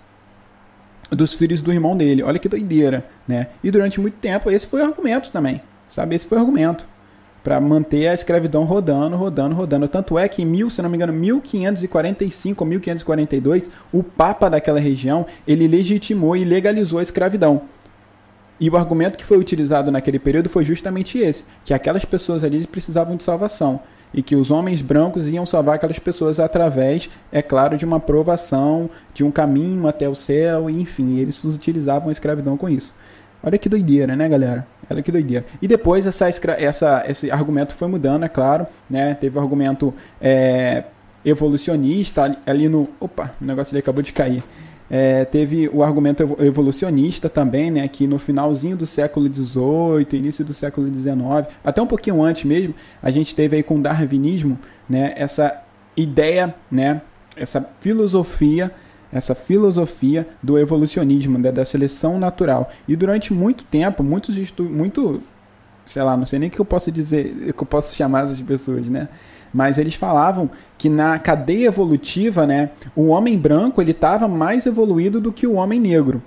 [1.12, 2.24] dos filhos do irmão dele.
[2.24, 3.48] Olha que doideira, né?
[3.63, 6.15] E durante muito tempo, esse foi o argumento também, sabe?
[6.15, 6.92] Esse foi o argumento
[7.43, 9.88] para manter a escravidão rodando, rodando, rodando.
[9.88, 14.79] Tanto é que em mil, se não me engano, 1545 ou 1542, o papa daquela
[14.79, 17.62] região, ele legitimou e legalizou a escravidão.
[18.60, 22.65] E o argumento que foi utilizado naquele período foi justamente esse, que aquelas pessoas ali
[22.65, 23.82] precisavam de salvação
[24.13, 28.89] e que os homens brancos iam salvar aquelas pessoas através, é claro, de uma provação,
[29.13, 32.93] de um caminho até o céu, enfim, eles utilizavam a escravidão com isso.
[33.43, 34.65] Olha que doideira, né, galera?
[34.89, 35.45] Olha que doideira.
[35.62, 39.13] E depois essa, essa, esse argumento foi mudando, é claro, né?
[39.15, 40.86] Teve o argumento é,
[41.25, 42.88] evolucionista ali no.
[43.01, 44.43] Opa, o negócio ali acabou de cair.
[44.89, 50.53] É, teve o argumento evolucionista também, né, que no finalzinho do século XVIII, início do
[50.53, 51.15] século XIX,
[51.63, 55.63] até um pouquinho antes mesmo, a gente teve aí com o darwinismo, né, essa
[55.97, 57.01] ideia, né,
[57.36, 58.71] essa filosofia
[59.13, 62.69] essa filosofia do evolucionismo, da, da seleção natural.
[62.88, 65.21] E durante muito tempo, muitos estudos, muito,
[65.86, 68.41] sei lá, não sei nem o que eu posso dizer, que eu posso chamar essas
[68.41, 69.08] pessoas, né?
[69.54, 75.21] Mas eles falavam que na cadeia evolutiva, né, o homem branco ele estava mais evoluído
[75.21, 76.21] do que o homem negro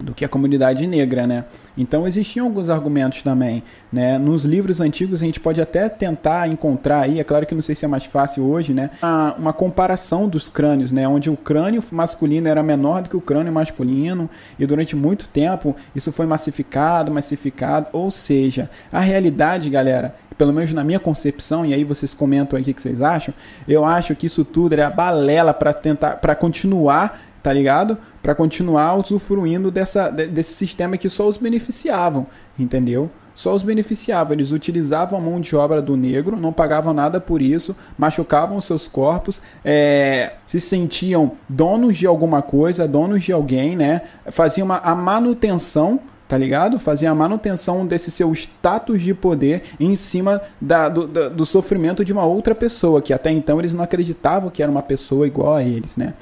[0.00, 1.44] do que a comunidade negra, né?
[1.76, 4.18] Então existiam alguns argumentos também, né?
[4.18, 7.74] Nos livros antigos a gente pode até tentar encontrar aí, é claro que não sei
[7.74, 8.90] se é mais fácil hoje, né?
[9.02, 11.06] Uma, uma comparação dos crânios, né?
[11.06, 14.28] Onde o crânio masculino era menor do que o crânio masculino
[14.58, 20.72] e durante muito tempo isso foi massificado, massificado, ou seja, a realidade, galera, pelo menos
[20.72, 23.32] na minha concepção, e aí vocês comentam aí o que vocês acham,
[23.68, 27.98] eu acho que isso tudo era balela para tentar, para continuar tá ligado?
[28.22, 32.26] Para continuar usufruindo dessa, desse sistema que só os beneficiavam,
[32.58, 33.10] entendeu?
[33.34, 34.34] Só os beneficiavam.
[34.34, 38.86] Eles utilizavam a mão de obra do negro, não pagavam nada por isso, machucavam seus
[38.86, 44.02] corpos, é, se sentiam donos de alguma coisa, donos de alguém, né?
[44.30, 46.78] Faziam uma, a manutenção tá ligado?
[46.78, 52.02] Fazia a manutenção desse seu status de poder em cima da, do, da, do sofrimento
[52.02, 55.56] de uma outra pessoa, que até então eles não acreditavam que era uma pessoa igual
[55.56, 56.14] a eles, né?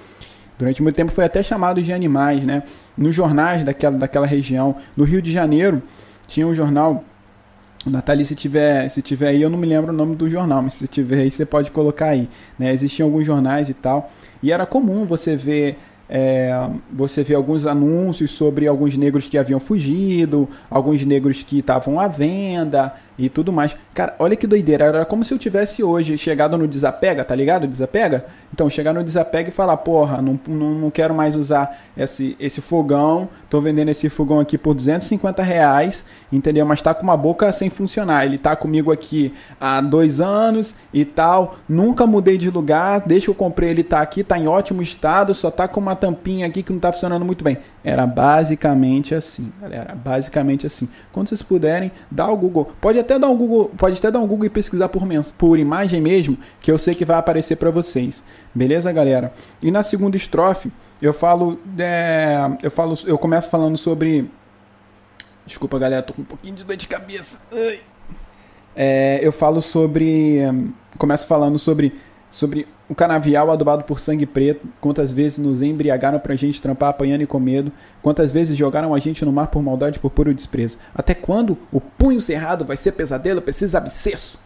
[0.60, 2.62] Durante muito tempo foi até chamado de animais, né?
[2.94, 4.76] Nos jornais daquela, daquela região.
[4.94, 5.82] No Rio de Janeiro
[6.26, 7.02] tinha um jornal.
[7.86, 10.74] Nathalie, se tiver, se tiver aí, eu não me lembro o nome do jornal, mas
[10.74, 12.28] se tiver aí, você pode colocar aí.
[12.58, 12.74] Né?
[12.74, 14.10] Existiam alguns jornais e tal.
[14.42, 15.78] E era comum você ver
[16.12, 16.52] é,
[16.92, 22.06] você vê alguns anúncios sobre alguns negros que haviam fugido, alguns negros que estavam à
[22.06, 23.76] venda e tudo mais.
[23.94, 24.86] Cara, olha que doideira.
[24.86, 27.66] Era como se eu tivesse hoje chegado no desapega, tá ligado?
[27.66, 28.24] Desapega?
[28.52, 32.60] Então, chegar no desapega e falar, porra, não, não, não quero mais usar esse, esse
[32.60, 36.64] fogão, tô vendendo esse fogão aqui por 250 reais, entendeu?
[36.64, 38.24] Mas tá com uma boca sem funcionar.
[38.24, 43.34] Ele tá comigo aqui há dois anos e tal, nunca mudei de lugar, que eu
[43.34, 46.72] comprei ele tá aqui, tá em ótimo estado, só tá com uma tampinha aqui que
[46.72, 47.58] não tá funcionando muito bem.
[47.84, 50.88] Era basicamente assim, galera, basicamente assim.
[51.12, 52.70] Quando vocês puderem, dá o Google.
[52.80, 55.02] Pode até dar um Google, pode até dar um Google e pesquisar por,
[55.38, 58.22] por imagem mesmo, que eu sei que vai aparecer para vocês.
[58.54, 59.32] Beleza, galera?
[59.62, 64.30] E na segunda estrofe, eu falo, é, eu falo, eu começo falando sobre
[65.50, 67.40] Desculpa, galera, tô com um pouquinho de dor de cabeça.
[68.76, 70.38] É, eu falo sobre,
[70.96, 71.92] começo falando sobre
[72.30, 77.22] sobre o canavial adubado por sangue preto, quantas vezes nos embriagaram pra gente trampar apanhando
[77.22, 80.78] e com medo, quantas vezes jogaram a gente no mar por maldade por puro desprezo.
[80.94, 84.40] Até quando o punho cerrado vai ser pesadelo, precisa abscesso.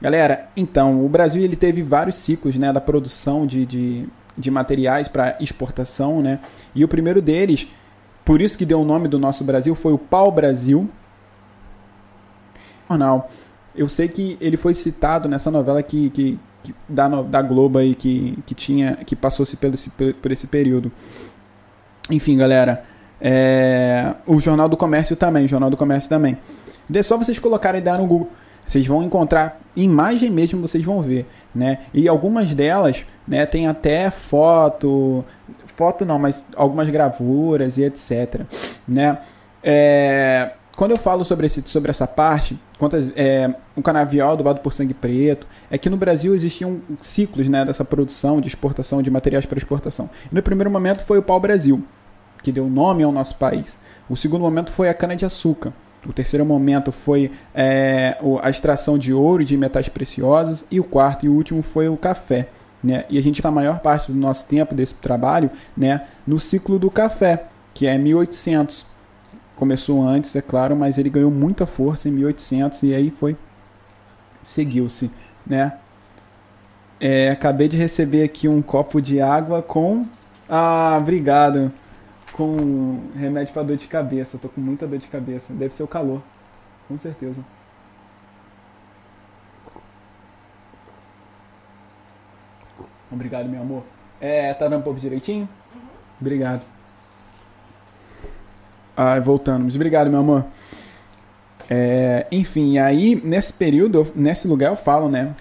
[0.00, 5.08] Galera, então, o Brasil ele teve vários ciclos né, da produção de, de, de materiais
[5.08, 6.40] para exportação, né?
[6.74, 7.66] E o primeiro deles,
[8.24, 10.88] por isso que deu o nome do nosso Brasil, foi o Pau Brasil.
[12.88, 13.28] Jornal.
[13.74, 16.38] Eu sei que ele foi citado nessa novela que, que,
[16.88, 20.90] da, da Globo aí que, que tinha que passou-se por esse, por esse período.
[22.10, 22.84] Enfim, galera,
[23.20, 26.36] é, o Jornal do Comércio também, Jornal do Comércio também.
[26.92, 28.30] É só vocês colocarem ideia no Google.
[28.66, 31.80] Vocês vão encontrar imagem mesmo, vocês vão ver, né?
[31.92, 35.24] E algumas delas, né, tem até foto,
[35.66, 38.42] foto não, mas algumas gravuras e etc,
[38.86, 39.18] né?
[39.62, 44.72] É, quando eu falo sobre, esse, sobre essa parte, quantas, é, um canavial adubado por
[44.72, 49.44] sangue preto, é que no Brasil existiam ciclos né, dessa produção, de exportação, de materiais
[49.44, 50.08] para exportação.
[50.32, 51.84] E no primeiro momento foi o pau-brasil,
[52.42, 53.76] que deu nome ao nosso país.
[54.08, 55.70] O segundo momento foi a cana-de-açúcar.
[56.06, 60.64] O terceiro momento foi é, a extração de ouro e de metais preciosos.
[60.70, 62.48] E o quarto e último foi o café.
[62.82, 63.04] Né?
[63.10, 66.90] E a gente, a maior parte do nosso tempo desse trabalho, né, no ciclo do
[66.90, 68.86] café, que é 1800
[69.60, 73.36] começou antes, é claro, mas ele ganhou muita força em 1800 e aí foi
[74.42, 75.10] seguiu-se,
[75.46, 75.74] né?
[76.98, 80.06] É, acabei de receber aqui um copo de água com
[80.48, 81.70] ah, obrigado.
[82.32, 84.36] Com remédio para dor de cabeça.
[84.36, 85.52] Eu tô com muita dor de cabeça.
[85.52, 86.22] Deve ser o calor.
[86.88, 87.40] Com certeza.
[93.12, 93.84] Obrigado, meu amor.
[94.20, 95.48] É, tá dando um pouco direitinho?
[95.74, 95.80] Uhum.
[96.20, 96.79] Obrigado.
[99.02, 99.64] Ah, voltando.
[99.64, 100.44] Mas obrigado, meu amor.
[101.70, 105.34] É, enfim, aí nesse período, nesse lugar eu falo, né?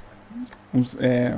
[0.97, 1.35] É,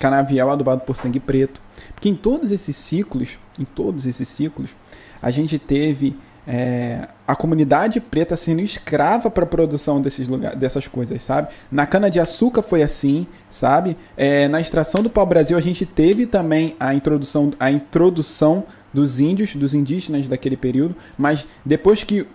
[0.00, 1.62] canavial adubado por sangue preto.
[1.94, 4.74] Porque em todos esses ciclos, em todos esses ciclos,
[5.22, 10.88] a gente teve é, a comunidade preta sendo escrava para a produção desses lugar, dessas
[10.88, 11.50] coisas, sabe?
[11.70, 13.96] Na cana-de-açúcar foi assim, sabe?
[14.16, 19.54] É, na extração do pau-brasil a gente teve também a introdução, a introdução dos índios,
[19.54, 22.26] dos indígenas daquele período, mas depois que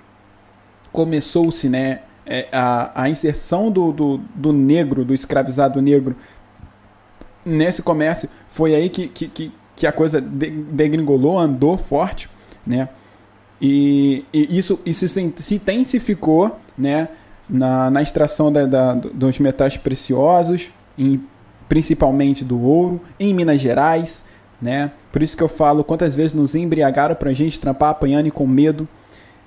[0.91, 6.15] começou-se né, é, a, a inserção do, do, do, negro, do escravizado negro
[7.45, 12.29] nesse comércio, foi aí que, que, que a coisa degringolou, andou forte,
[12.65, 12.89] né?
[13.61, 17.09] E, e isso, isso se, se intensificou né,
[17.49, 21.23] na, na extração da, da, dos metais preciosos, em,
[21.69, 24.25] principalmente do ouro, em Minas Gerais,
[24.61, 24.91] né?
[25.11, 28.47] Por isso que eu falo quantas vezes nos embriagaram pra gente trampar apanhando e com
[28.47, 28.87] medo.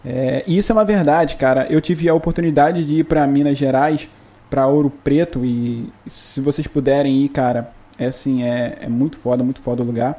[0.04, 1.66] É, e isso é uma verdade, cara.
[1.70, 4.08] Eu tive a oportunidade de ir para Minas Gerais,
[4.48, 9.42] para Ouro Preto e se vocês puderem ir, cara, é assim, é, é muito foda,
[9.44, 10.18] muito foda o lugar.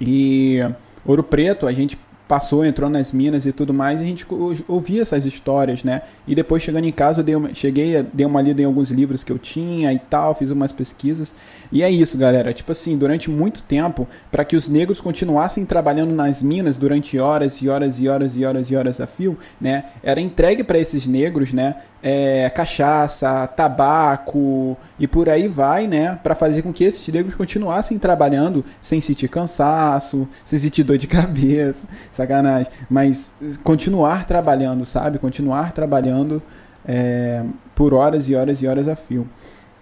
[0.00, 0.60] E
[1.04, 4.26] Ouro Preto, a gente passou, entrou nas minas e tudo mais, e a gente
[4.68, 6.02] ouvia essas histórias, né?
[6.26, 9.24] E depois chegando em casa, eu dei uma, cheguei, dei uma lida em alguns livros
[9.24, 11.34] que eu tinha e tal, fiz umas pesquisas.
[11.72, 12.52] E é isso, galera.
[12.52, 17.62] Tipo assim, durante muito tempo, para que os negros continuassem trabalhando nas minas durante horas
[17.62, 19.84] e horas e horas e horas e horas a fio, né?
[20.02, 21.76] Era entregue para esses negros, né?
[22.00, 26.18] É, cachaça, tabaco e por aí vai, né?
[26.22, 31.06] Para fazer com que esses negros continuassem trabalhando sem sentir cansaço, sem sentir dor de
[31.08, 31.86] cabeça,
[32.18, 32.70] sacanagem.
[32.90, 35.18] Mas continuar trabalhando, sabe?
[35.18, 36.42] Continuar trabalhando
[36.86, 39.26] é, por horas e horas e horas a fio.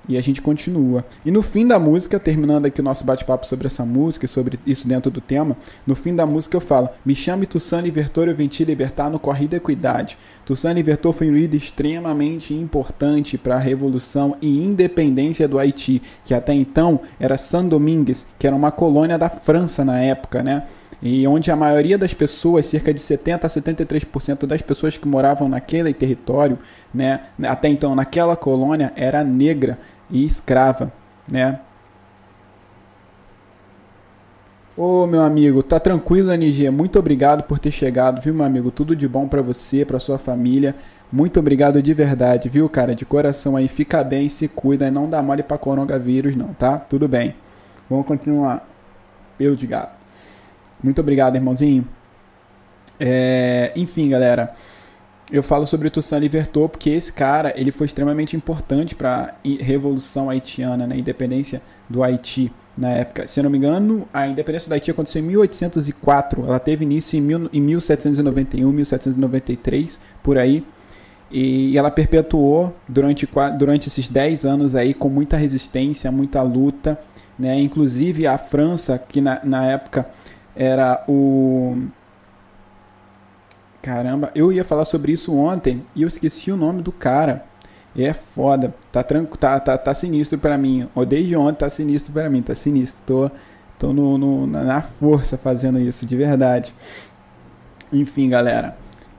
[0.09, 1.05] E a gente continua.
[1.25, 4.87] E no fim da música, terminando aqui o nosso bate-papo sobre essa música, sobre isso
[4.87, 8.47] dentro do tema, no fim da música eu falo: Me chame Tussano Invertor, eu vim
[8.47, 10.17] te libertar no Corrida Equidade.
[10.45, 16.33] Tussano Invertor foi um líder extremamente importante para a revolução e independência do Haiti, que
[16.33, 20.67] até então era San Domingues, que era uma colônia da França na época, né?
[21.03, 25.49] E onde a maioria das pessoas, cerca de 70 a 73% das pessoas que moravam
[25.49, 26.59] naquele território,
[26.93, 29.79] né, até então naquela colônia, era negra
[30.11, 30.93] e escrava,
[31.31, 31.61] né?
[34.77, 36.69] Ô meu amigo, tá tranquilo, NG?
[36.69, 38.71] Muito obrigado por ter chegado, viu, meu amigo?
[38.71, 40.75] Tudo de bom para você, para sua família.
[41.11, 42.95] Muito obrigado de verdade, viu, cara?
[42.95, 43.69] De coração aí.
[43.69, 46.77] Fica bem, se cuida e não dá mole para coronavírus, não, tá?
[46.79, 47.35] Tudo bem.
[47.89, 48.69] Vamos continuar.
[49.39, 49.96] Pelo de gato.
[50.83, 51.87] Muito obrigado, irmãozinho.
[52.99, 54.55] É, enfim, galera,
[55.31, 59.63] eu falo sobre o Toussaint Louverture porque esse cara ele foi extremamente importante para a
[59.63, 63.27] revolução haitiana, né, a independência do Haiti na época.
[63.27, 66.45] Se eu não me engano, a independência do Haiti aconteceu em 1804.
[66.47, 70.65] Ela teve início em, mil, em 1791, 1793, por aí.
[71.29, 77.01] E ela perpetuou durante, durante esses 10 anos aí com muita resistência, muita luta.
[77.37, 77.59] Né?
[77.59, 80.07] Inclusive a França, que na, na época
[80.57, 81.77] era o.
[83.83, 87.45] Caramba, eu ia falar sobre isso ontem e eu esqueci o nome do cara.
[87.97, 88.75] É foda.
[88.91, 90.89] Tá, tranquilo, tá, tá, tá sinistro para mim.
[91.09, 92.43] Desde ontem tá sinistro para mim.
[92.43, 93.03] Tá sinistro.
[93.07, 93.31] Tô,
[93.79, 96.75] tô no, no, na força fazendo isso, de verdade.
[97.93, 98.77] Enfim, galera.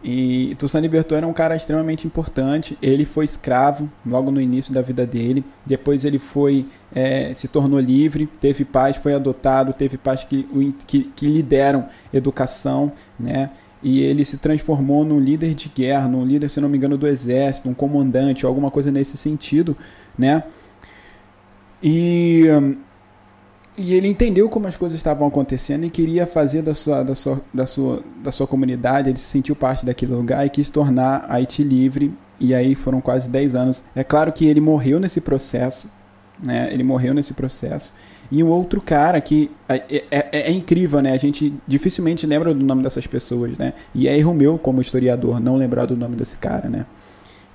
[0.10, 2.78] E Toussaint Louverture era um cara extremamente importante.
[2.82, 5.44] Ele foi escravo logo no início da vida dele.
[5.66, 6.66] Depois ele foi
[6.96, 10.48] é, se tornou livre, teve pais, foi adotado, teve pais que,
[10.88, 13.50] que, que lhe deram educação, né?
[13.84, 17.06] E ele se transformou num líder de guerra, num líder, se não me engano, do
[17.06, 19.76] exército, um comandante, alguma coisa nesse sentido,
[20.18, 20.42] né?
[21.84, 22.46] E
[23.78, 27.42] e ele entendeu como as coisas estavam acontecendo e queria fazer da sua, da sua,
[27.54, 31.64] da sua, da sua comunidade, ele se sentiu parte daquele lugar e quis tornar Haiti
[31.64, 32.12] livre.
[32.40, 33.84] E aí foram quase 10 anos.
[33.96, 35.92] É claro que ele morreu nesse processo,
[36.44, 36.70] né?
[36.72, 37.94] Ele morreu nesse processo.
[38.32, 41.14] E um outro cara que é, é, é, é, incrível, né?
[41.14, 43.74] A gente dificilmente lembra do nome dessas pessoas, né?
[43.94, 46.86] E é erro meu como historiador não lembrar do nome desse cara, né?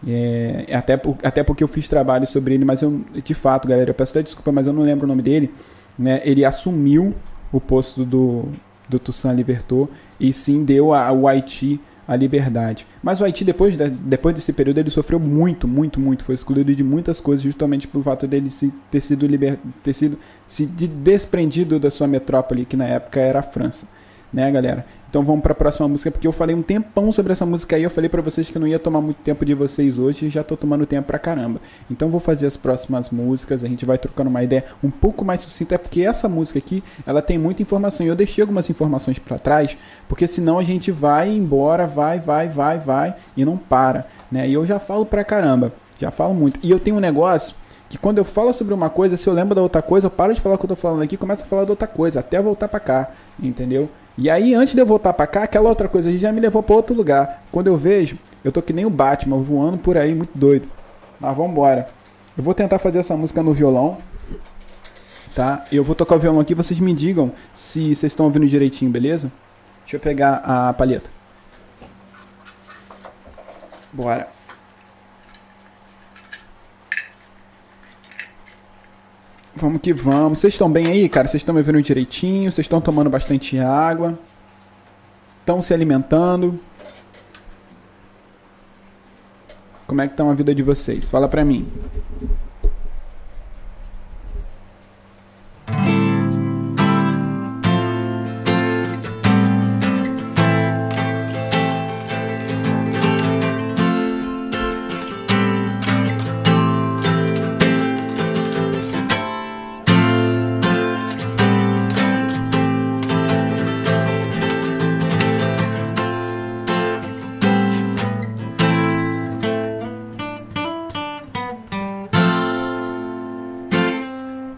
[0.07, 3.91] É, até, por, até porque eu fiz trabalho sobre ele, mas eu, de fato, galera,
[3.91, 5.51] eu peço até desculpa, mas eu não lembro o nome dele
[6.03, 7.15] né, ele assumiu
[7.53, 8.49] o posto do,
[8.89, 9.89] do Toussaint Louverture
[10.19, 12.87] e sim deu ao Haiti a liberdade.
[13.03, 16.25] Mas o Haiti, depois, de, depois desse período, ele sofreu muito, muito, muito.
[16.25, 20.19] Foi excluído de muitas coisas, justamente pelo fato dele se, ter sido, liber, ter sido
[20.47, 23.87] se desprendido da sua metrópole, que na época era a França.
[24.33, 24.87] Né, galera?
[25.13, 27.83] Então vamos para a próxima música, porque eu falei um tempão sobre essa música aí.
[27.83, 30.43] Eu falei para vocês que não ia tomar muito tempo de vocês hoje e já
[30.43, 31.61] tô tomando tempo pra caramba.
[31.91, 35.43] Então vou fazer as próximas músicas, a gente vai trocando uma ideia um pouco mais
[35.43, 38.07] sucinta, é porque essa música aqui, ela tem muita informação.
[38.07, 39.77] E eu deixei algumas informações para trás,
[40.09, 44.49] porque senão a gente vai embora, vai, vai, vai, vai e não para, né?
[44.49, 46.59] E eu já falo pra caramba, já falo muito.
[46.63, 47.55] E eu tenho um negócio
[47.93, 50.33] que quando eu falo sobre uma coisa, se eu lembro da outra coisa, eu paro
[50.33, 52.41] de falar o que eu tô falando aqui começo a falar da outra coisa, até
[52.41, 53.87] voltar para cá, entendeu?
[54.17, 56.75] E aí, antes de eu voltar para cá, aquela outra coisa já me levou para
[56.75, 57.45] outro lugar.
[57.53, 60.67] Quando eu vejo, eu tô que nem o Batman, voando por aí, muito doido.
[61.21, 61.87] Mas vamos embora.
[62.35, 63.99] Eu vou tentar fazer essa música no violão.
[65.35, 65.63] Tá?
[65.71, 69.31] Eu vou tocar o violão aqui, vocês me digam se vocês estão ouvindo direitinho, beleza?
[69.83, 71.11] Deixa eu pegar a palheta.
[73.93, 74.42] Bora.
[79.55, 80.39] Vamos que vamos.
[80.39, 81.29] Vocês estão bem aí, cara?
[81.29, 82.51] Vocês estão me vendo direitinho?
[82.51, 84.19] Vocês estão tomando bastante água?
[85.41, 86.59] Estão se alimentando?
[89.87, 91.09] Como é que tá a vida de vocês?
[91.09, 91.71] Fala pra mim.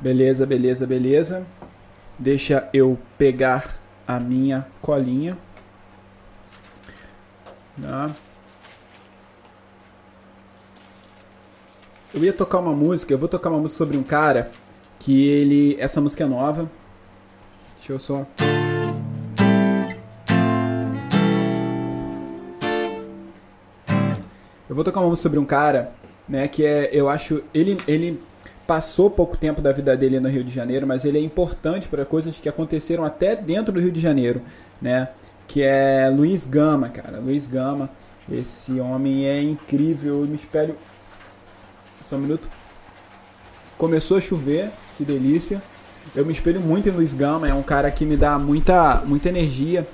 [0.04, 1.46] Beleza, beleza, beleza.
[2.18, 3.74] Deixa eu pegar
[4.06, 5.38] a minha colinha.
[7.80, 8.10] Tá?
[12.12, 14.52] Eu ia tocar uma música, eu vou tocar uma música sobre um cara
[14.98, 15.74] que ele.
[15.80, 16.70] Essa música é nova.
[17.78, 18.26] Deixa eu só.
[24.68, 25.94] Eu vou tocar uma música sobre um cara,
[26.28, 28.20] né, que é, eu acho, ele, ele
[28.66, 32.04] passou pouco tempo da vida dele no Rio de Janeiro, mas ele é importante para
[32.04, 34.42] coisas que aconteceram até dentro do Rio de Janeiro,
[34.80, 35.08] né,
[35.46, 37.90] que é Luiz Gama, cara, Luiz Gama,
[38.30, 40.76] esse homem é incrível, eu me espelho,
[42.02, 42.48] só um minuto,
[43.76, 45.62] começou a chover, que delícia,
[46.14, 49.28] eu me espelho muito em Luiz Gama, é um cara que me dá muita, muita
[49.28, 49.86] energia,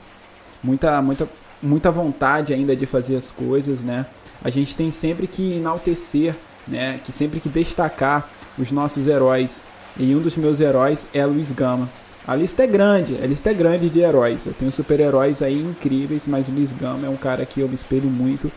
[0.62, 1.28] muita, muita,
[1.60, 4.06] muita vontade ainda de fazer as coisas, né,
[4.44, 6.36] a gente tem sempre que enaltecer,
[6.68, 9.64] né, que sempre que destacar os nossos heróis.
[9.96, 11.88] E um dos meus heróis é Luiz Gama.
[12.26, 14.46] A lista é grande, a lista é grande de heróis.
[14.46, 17.74] Eu tenho super-heróis aí incríveis, mas o Luiz Gama é um cara que eu me
[17.74, 18.52] espelho muito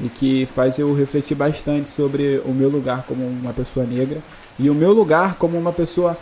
[0.00, 4.20] e que faz eu refletir bastante sobre o meu lugar como uma pessoa negra
[4.58, 6.16] e o meu lugar como uma pessoa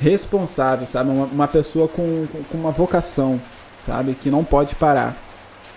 [0.00, 1.10] responsável, sabe?
[1.10, 3.40] Uma, uma pessoa com, com uma vocação,
[3.86, 4.14] sabe?
[4.14, 5.14] Que não pode parar.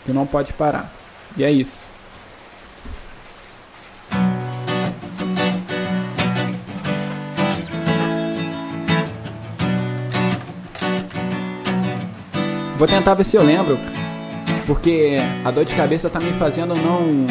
[0.06, 0.91] Que não pode parar.
[1.38, 1.86] E é isso.
[12.78, 13.78] Vou tentar ver se eu lembro,
[14.66, 17.28] porque a dor de cabeça tá me fazendo não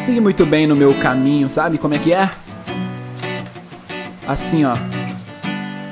[0.00, 2.30] seguir muito bem no meu caminho, sabe como é que é?
[4.26, 4.74] Assim, ó.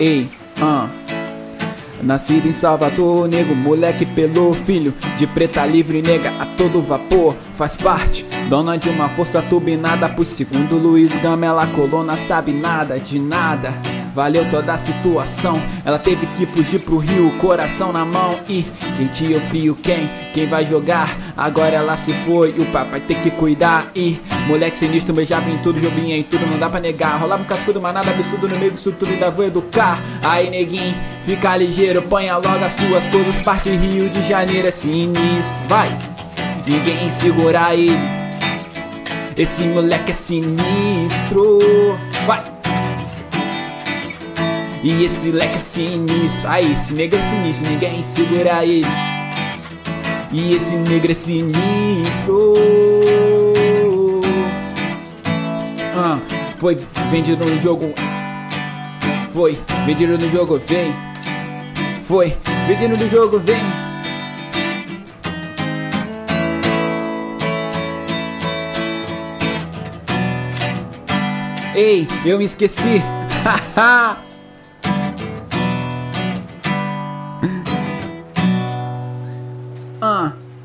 [0.01, 0.29] Ei,
[0.61, 0.89] ah.
[2.03, 7.75] Nascido em Salvador, nego, moleque pelo filho de preta livre nega a todo vapor, faz
[7.75, 13.19] parte, dona de uma força turbinada, por segundo Luiz Gama, ela colona, sabe nada de
[13.19, 13.73] nada.
[14.17, 15.53] Valeu toda a situação.
[15.85, 18.35] Ela teve que fugir pro rio, coração na mão.
[18.49, 18.65] E
[19.13, 20.11] quem eu fio quem?
[20.33, 21.15] Quem vai jogar?
[21.37, 23.91] Agora ela se foi, o papai ter que cuidar.
[23.95, 27.21] E moleque sinistro, beijava em tudo, joguinha em tudo, não dá pra negar.
[27.21, 30.01] Rolava um cascudo, mas nada absurdo no meio disso tudo, ainda vou educar.
[30.23, 30.95] Aí neguinho,
[31.27, 33.37] fica ligeiro, ponha logo as suas coisas.
[33.41, 35.95] Parte Rio de Janeiro é sinistro, vai.
[36.67, 37.93] Ninguém segura ele.
[39.37, 41.59] Esse moleque é sinistro,
[42.27, 42.56] vai.
[44.83, 48.87] E esse leque é sinistro, aí esse negro é sinistro, ninguém segura ele.
[50.33, 52.55] E esse negro é sinistro.
[55.97, 56.19] Ah,
[56.59, 56.79] foi
[57.11, 57.93] vendido no jogo.
[59.33, 60.95] Foi vendido no jogo, vem.
[62.07, 62.37] Foi
[62.69, 63.63] vendido no jogo, vem.
[71.75, 73.03] Ei, eu me esqueci.
[73.77, 74.26] Haha.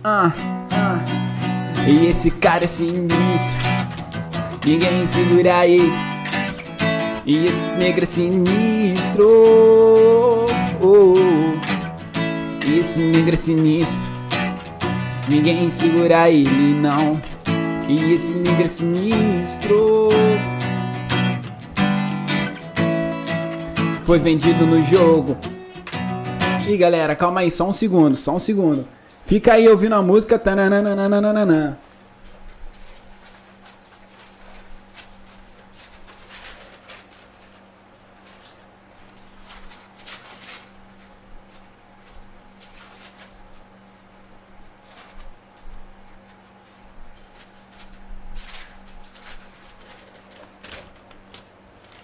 [0.04, 0.34] Ah,
[0.74, 0.98] ah.
[1.88, 3.12] E esse cara é sinistro.
[4.66, 5.92] Ninguém segura ele.
[7.24, 9.28] E esse negro é sinistro.
[9.28, 10.46] Oh,
[10.82, 11.14] oh.
[12.68, 14.02] E esse negro é sinistro.
[15.30, 17.22] Ninguém segura ele, não.
[17.88, 20.10] E esse negro é sinistro.
[24.04, 25.38] Foi vendido no jogo.
[26.68, 28.88] E galera, calma aí, só um segundo, só um segundo.
[29.32, 30.38] Fica aí ouvindo a música.
[30.38, 31.80] Tananana.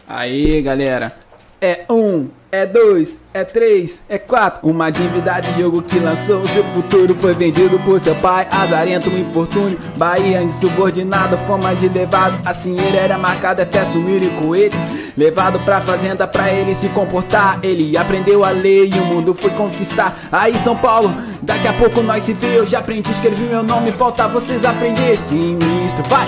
[0.08, 1.14] Aí, galera.
[1.60, 4.70] É um, é dois, é três, é quatro.
[4.70, 8.48] Uma dívida de jogo que lançou seu futuro foi vendido por seu pai.
[8.50, 9.78] Azarento, um infortúnio.
[9.98, 12.40] Bahia insubordinado, fama de levado.
[12.46, 14.78] Assim ele era marcado, é fé, sumir e coelho.
[15.18, 17.60] Levado pra fazenda pra ele se comportar.
[17.62, 20.18] Ele aprendeu a lei e o mundo foi conquistar.
[20.32, 22.58] Aí, São Paulo, daqui a pouco nós se vê.
[22.58, 23.92] Eu já aprendi, escrevi meu nome.
[23.92, 25.18] Falta vocês aprender.
[25.18, 26.26] Sinistro, vai!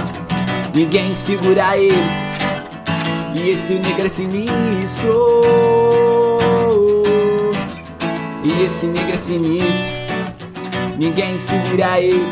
[0.73, 1.95] Ninguém segura ele.
[3.35, 6.08] E esse negro é sinistro.
[8.41, 9.99] E esse negro é sinistro.
[10.97, 12.25] Ninguém segura ele.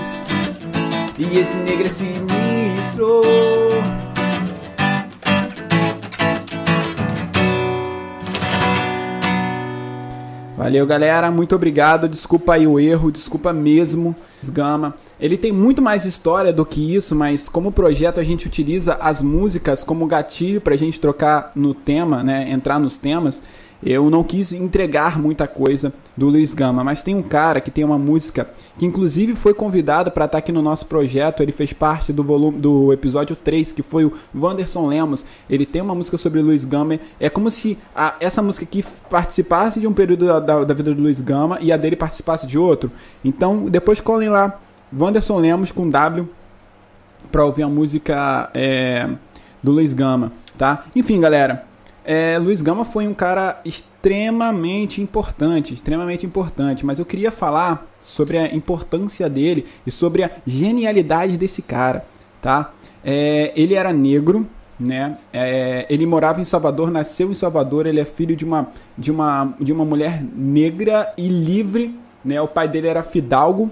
[1.19, 3.21] E esse negro é sinistro.
[10.57, 11.29] Valeu, galera.
[11.29, 12.07] Muito obrigado.
[12.07, 14.15] Desculpa aí o erro, desculpa mesmo.
[14.49, 14.93] Gama.
[15.19, 19.21] ele tem muito mais história do que isso, mas como projeto a gente utiliza as
[19.21, 23.41] músicas como gatilho para a gente trocar no tema, né, entrar nos temas.
[23.83, 27.83] Eu não quis entregar muita coisa do Luiz Gama, mas tem um cara que tem
[27.83, 31.73] uma música que inclusive foi convidado para estar tá aqui no nosso projeto, ele fez
[31.73, 35.23] parte do volume do episódio 3, que foi o Wanderson Lemos.
[35.49, 39.79] Ele tem uma música sobre Luiz Gama, é como se a, essa música aqui participasse
[39.79, 42.57] de um período da, da, da vida do Luiz Gama e a dele participasse de
[42.57, 42.91] outro.
[43.23, 44.59] Então, depois colhem lá
[44.97, 46.27] Wanderson Lemos com W
[47.31, 49.07] para ouvir a música é,
[49.61, 50.85] do Luiz Gama, tá?
[50.95, 51.65] Enfim, galera,
[52.07, 58.37] é, Luiz Gama foi um cara extremamente importante, extremamente importante, mas eu queria falar sobre
[58.37, 62.05] a importância dele e sobre a genialidade desse cara,
[62.41, 62.71] tá?
[63.03, 64.47] É, ele era negro,
[64.79, 65.17] né?
[65.33, 69.53] É, ele morava em Salvador, nasceu em Salvador, ele é filho de uma, de uma,
[69.59, 71.93] de uma mulher negra e livre,
[72.23, 72.41] né?
[72.41, 73.69] O pai dele era fidalgo,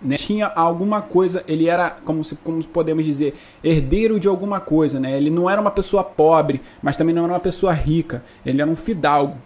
[0.00, 5.00] né, tinha alguma coisa, ele era, como, se, como podemos dizer, herdeiro de alguma coisa,
[5.00, 5.16] né?
[5.16, 8.70] Ele não era uma pessoa pobre, mas também não era uma pessoa rica, ele era
[8.70, 9.36] um fidalgo,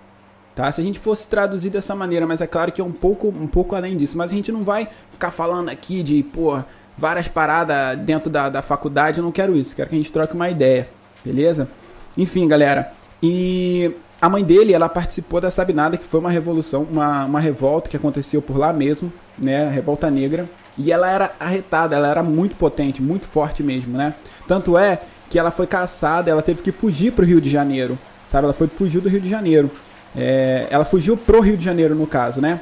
[0.55, 0.71] tá?
[0.71, 3.47] Se a gente fosse traduzir dessa maneira, mas é claro que é um pouco, um
[3.47, 6.63] pouco além disso, mas a gente não vai ficar falando aqui de, pô,
[6.97, 10.35] várias paradas dentro da, da faculdade, eu não quero isso, quero que a gente troque
[10.35, 10.89] uma ideia,
[11.25, 11.69] beleza?
[12.17, 12.93] Enfim, galera,
[13.23, 13.91] e
[14.23, 17.97] a mãe dele, ela participou da Sabinada, que foi uma revolução, uma, uma revolta que
[17.97, 19.69] aconteceu por lá mesmo, né?
[19.69, 20.49] Revolta Negra.
[20.79, 24.15] E ela era arretada, ela era muito potente, muito forte mesmo, né?
[24.47, 27.99] Tanto é que ela foi caçada, ela teve que fugir para o Rio de Janeiro,
[28.25, 28.45] sabe?
[28.45, 29.69] Ela foi fugiu do Rio de Janeiro.
[30.15, 32.61] É, ela fugiu pro Rio de Janeiro, no caso, né?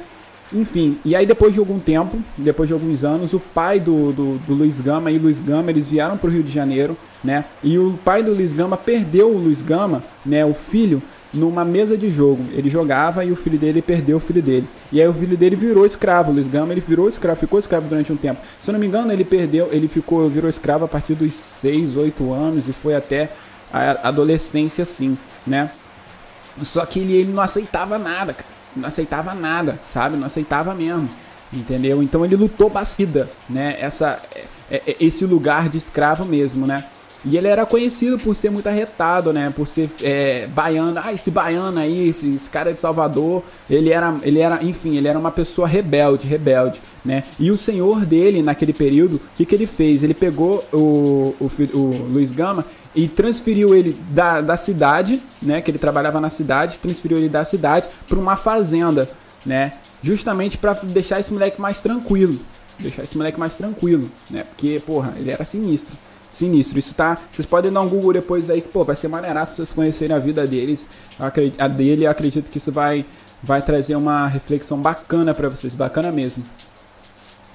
[0.51, 4.37] Enfim, e aí depois de algum tempo, depois de alguns anos, o pai do, do,
[4.39, 7.45] do Luiz Gama e Luiz Gama, eles vieram para o Rio de Janeiro, né?
[7.63, 10.43] E o pai do Luiz Gama perdeu o Luiz Gama, né?
[10.43, 11.03] O filho,
[11.33, 12.43] numa mesa de jogo.
[12.51, 14.67] Ele jogava e o filho dele perdeu o filho dele.
[14.91, 16.31] E aí o filho dele virou escravo.
[16.31, 18.41] Luiz Gama ele virou escravo, ficou escravo durante um tempo.
[18.59, 21.95] Se eu não me engano, ele perdeu, ele ficou, virou escravo a partir dos 6,
[21.95, 23.29] 8 anos e foi até
[23.71, 25.17] a adolescência assim,
[25.47, 25.71] né?
[26.63, 28.51] Só que ele, ele não aceitava nada, cara.
[28.75, 30.17] Não aceitava nada, sabe?
[30.17, 31.09] Não aceitava mesmo.
[31.53, 32.01] Entendeu?
[32.01, 33.75] Então ele lutou bastida, né?
[33.79, 34.21] Essa,
[34.69, 36.85] é, é, esse lugar de escravo mesmo, né?
[37.23, 39.53] E ele era conhecido por ser muito arretado, né?
[39.55, 40.99] Por ser é, baiano.
[41.03, 43.43] Ah, esse baiano aí, esse, esse, cara de Salvador.
[43.69, 47.23] Ele era, ele era, enfim, ele era uma pessoa rebelde, rebelde, né?
[47.39, 50.01] E o senhor dele, naquele período, o que, que ele fez?
[50.01, 52.65] Ele pegou o, o, o Luiz Gama
[52.95, 55.61] e transferiu ele da, da cidade, né?
[55.61, 59.07] Que ele trabalhava na cidade, transferiu ele da cidade para uma fazenda,
[59.45, 59.73] né?
[60.01, 62.39] Justamente para deixar esse moleque mais tranquilo.
[62.79, 64.43] Deixar esse moleque mais tranquilo, né?
[64.43, 65.95] Porque, porra, ele era sinistro
[66.31, 66.79] sinistro.
[66.79, 67.17] Isso tá.
[67.31, 70.19] Vocês podem dar um Google depois aí que, pô, vai ser maneiraço vocês conhecerem a
[70.19, 70.87] vida deles.
[71.59, 73.05] A dele, acredito que isso vai,
[73.43, 76.43] vai trazer uma reflexão bacana para vocês, bacana mesmo.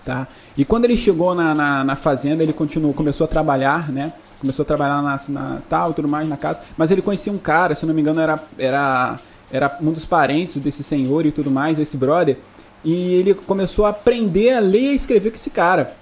[0.05, 0.29] Tá?
[0.57, 4.13] E quando ele chegou na, na, na, fazenda, ele continuou, começou a trabalhar, né?
[4.39, 6.61] Começou a trabalhar na, na tal, tudo mais na casa.
[6.77, 9.19] Mas ele conhecia um cara, se não me engano, era, era,
[9.51, 12.39] era um dos parentes desse senhor e tudo mais, esse brother.
[12.85, 15.93] E ele começou a aprender a ler e escrever com esse cara.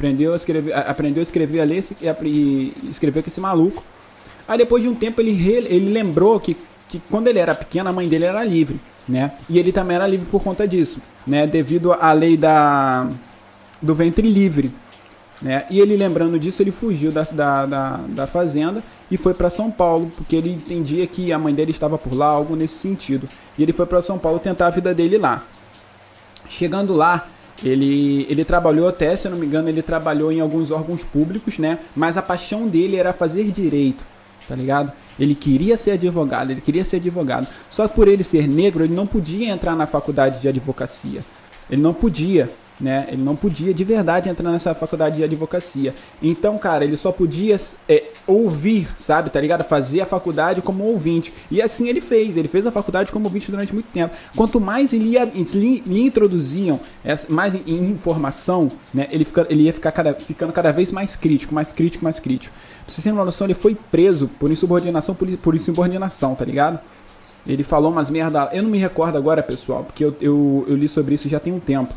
[0.00, 1.84] Aprendeu a escrever, aprendeu a escrever a ler
[2.22, 3.84] e escrever com esse maluco.
[4.48, 5.32] Aí depois de um tempo ele,
[5.68, 6.56] ele lembrou que,
[6.88, 9.32] que quando ele era pequeno a mãe dele era livre, né?
[9.46, 11.46] E ele também era livre por conta disso, né?
[11.46, 13.10] Devido à lei da,
[13.82, 14.72] do ventre livre.
[15.42, 15.66] Né?
[15.68, 19.70] E ele lembrando disso, ele fugiu da, da, da, da fazenda e foi para São
[19.70, 23.28] Paulo, porque ele entendia que a mãe dele estava por lá, algo nesse sentido.
[23.58, 25.42] E ele foi para São Paulo tentar a vida dele lá.
[26.48, 27.26] Chegando lá,
[27.62, 31.58] ele, ele trabalhou até, se eu não me engano, ele trabalhou em alguns órgãos públicos,
[31.58, 31.78] né?
[31.94, 34.04] Mas a paixão dele era fazer direito,
[34.48, 34.92] tá ligado?
[35.18, 37.46] Ele queria ser advogado, ele queria ser advogado.
[37.70, 41.20] Só que por ele ser negro, ele não podia entrar na faculdade de advocacia.
[41.70, 42.48] Ele não podia
[42.80, 43.06] né?
[43.08, 45.94] Ele não podia de verdade entrar nessa faculdade de advocacia.
[46.22, 47.56] Então, cara, ele só podia
[47.88, 49.62] é, ouvir, sabe, tá ligado?
[49.62, 51.32] Fazer a faculdade como ouvinte.
[51.50, 52.36] E assim ele fez.
[52.36, 54.14] Ele fez a faculdade como ouvinte durante muito tempo.
[54.34, 56.80] Quanto mais ele ia, lhe, introduziam
[57.28, 59.08] mais informação, né?
[59.10, 62.54] Ele, fica, ele ia ficar cada, ficando cada vez mais crítico, mais crítico, mais crítico.
[62.84, 66.80] Pra vocês terem uma noção, ele foi preso por insubordinação, por, por insubordinação, tá ligado?
[67.46, 68.48] Ele falou umas merda.
[68.52, 71.52] Eu não me recordo agora, pessoal, porque eu, eu, eu li sobre isso já tem
[71.52, 71.94] um tempo.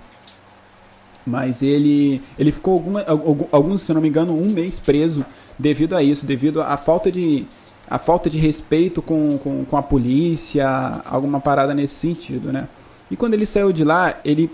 [1.26, 3.05] Mas ele, ele ficou, alguma,
[3.51, 5.26] alguns, se não me engano, um mês preso
[5.57, 7.45] devido a isso, devido à falta de,
[7.89, 10.67] a falta de respeito com, com, com, a polícia,
[11.05, 12.67] alguma parada nesse sentido, né?
[13.09, 14.49] E quando ele saiu de lá, ele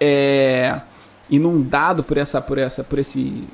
[0.00, 0.80] é
[1.28, 3.44] inundado por essa, por essa, por esse,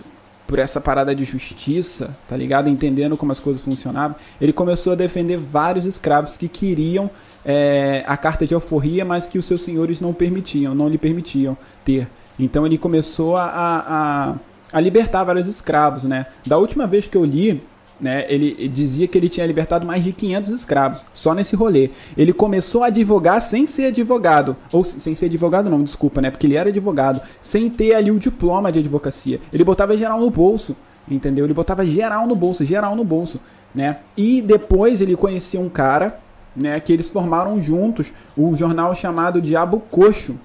[0.46, 2.68] por essa parada de justiça, tá ligado?
[2.68, 7.10] Entendendo como as coisas funcionavam, ele começou a defender vários escravos que queriam
[7.44, 11.56] é, a carta de alforria, mas que os seus senhores não permitiam, não lhe permitiam
[11.84, 14.34] ter Então ele começou a, a,
[14.72, 16.26] a libertar vários escravos, né?
[16.46, 17.62] Da última vez que eu li,
[18.00, 21.90] né, ele dizia que ele tinha libertado mais de 500 escravos, só nesse rolê.
[22.16, 26.46] Ele começou a advogar sem ser advogado, ou sem ser advogado não, desculpa, né, porque
[26.46, 29.40] ele era advogado, sem ter ali o diploma de advocacia.
[29.52, 30.76] Ele botava geral no bolso,
[31.08, 31.44] entendeu?
[31.44, 33.40] Ele botava geral no bolso, geral no bolso,
[33.74, 33.98] né?
[34.16, 36.18] E depois ele conhecia um cara,
[36.54, 40.38] né, que eles formaram juntos o jornal chamado Diabo Coxo,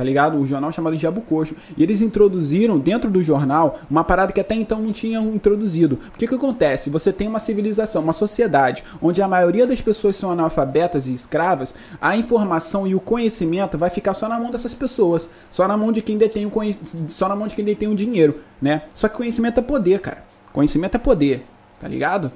[0.00, 0.38] tá ligado?
[0.38, 0.96] O jornal chamado
[1.26, 1.54] Coxo.
[1.76, 5.98] E eles introduziram dentro do jornal uma parada que até então não tinham introduzido.
[6.14, 6.88] O que que acontece?
[6.88, 11.74] Você tem uma civilização, uma sociedade, onde a maioria das pessoas são analfabetas e escravas,
[12.00, 15.92] a informação e o conhecimento vai ficar só na mão dessas pessoas, só na mão
[15.92, 16.78] de quem detém o conhec...
[17.06, 18.84] só na mão de quem detém o dinheiro, né?
[18.94, 20.24] Só que conhecimento é poder, cara.
[20.50, 21.44] Conhecimento é poder,
[21.78, 22.32] tá ligado?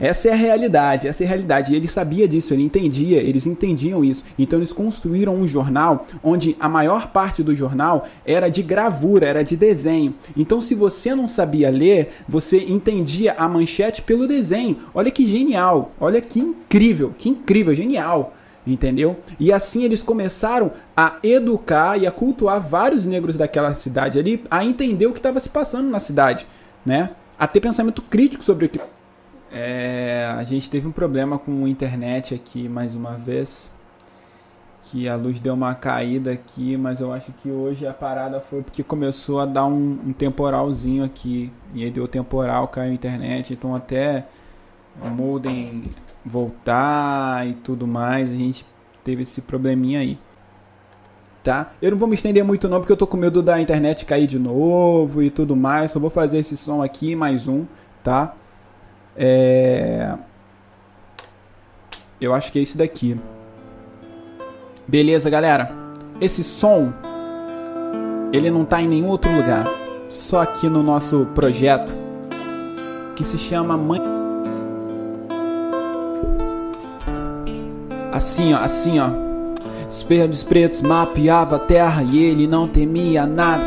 [0.00, 1.72] Essa é a realidade, essa é a realidade.
[1.72, 4.24] E ele sabia disso, ele entendia, eles entendiam isso.
[4.38, 9.44] Então eles construíram um jornal onde a maior parte do jornal era de gravura, era
[9.44, 10.14] de desenho.
[10.34, 14.78] Então se você não sabia ler, você entendia a manchete pelo desenho.
[14.94, 18.32] Olha que genial, olha que incrível, que incrível, genial.
[18.66, 19.16] Entendeu?
[19.38, 24.64] E assim eles começaram a educar e a cultuar vários negros daquela cidade ali, a
[24.64, 26.46] entender o que estava se passando na cidade,
[26.84, 27.10] né?
[27.38, 28.78] A ter pensamento crítico sobre o que
[29.52, 33.72] é, a gente teve um problema com a internet aqui mais uma vez.
[34.82, 38.62] Que a luz deu uma caída aqui, mas eu acho que hoje a parada foi
[38.62, 41.52] porque começou a dar um, um temporalzinho aqui.
[41.74, 43.52] E aí deu temporal, caiu a internet.
[43.52, 44.26] Então até
[45.02, 45.84] o modem
[46.24, 48.64] voltar e tudo mais, a gente
[49.04, 50.18] teve esse probleminha aí.
[51.42, 51.72] Tá?
[51.80, 54.26] Eu não vou me estender muito não, porque eu tô com medo da internet cair
[54.26, 55.90] de novo e tudo mais.
[55.90, 57.64] Só vou fazer esse som aqui, mais um,
[58.02, 58.34] tá?
[59.22, 60.14] É...
[62.18, 63.20] Eu acho que é esse daqui.
[64.88, 65.70] Beleza, galera?
[66.18, 66.90] Esse som
[68.32, 69.66] ele não tá em nenhum outro lugar,
[70.08, 71.92] só aqui no nosso projeto
[73.14, 74.00] que se chama Mãe.
[78.10, 79.10] Assim, ó, assim, ó.
[79.90, 83.64] Espelhos pretos mapeava a terra e ele não temia nada.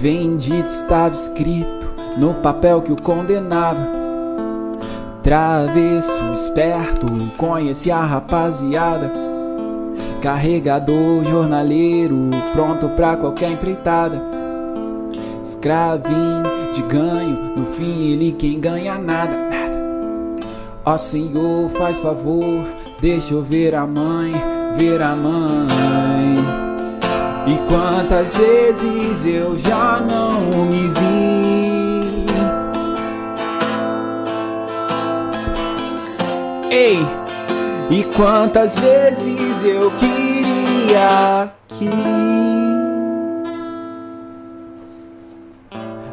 [0.00, 1.86] Bendito estava escrito
[2.16, 3.99] no papel que o condenava.
[5.22, 7.06] Travesso, esperto,
[7.36, 9.12] conheci a rapaziada.
[10.22, 14.22] Carregador, jornaleiro, pronto pra qualquer empreitada.
[15.42, 16.42] Escravinho
[16.72, 19.78] de ganho, no fim ele quem ganha nada, nada.
[20.86, 22.64] Ó Senhor, faz favor,
[23.00, 24.32] deixa eu ver a mãe,
[24.76, 26.38] ver a mãe.
[27.46, 31.49] E quantas vezes eu já não me vi
[36.70, 37.04] Ei,
[37.90, 41.90] e quantas vezes eu queria que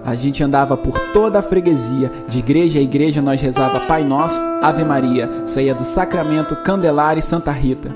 [0.04, 4.40] a gente andava por toda a freguesia, de igreja a igreja nós rezava Pai Nosso,
[4.64, 7.92] Ave Maria, saía do Sacramento, Candelária e Santa Rita.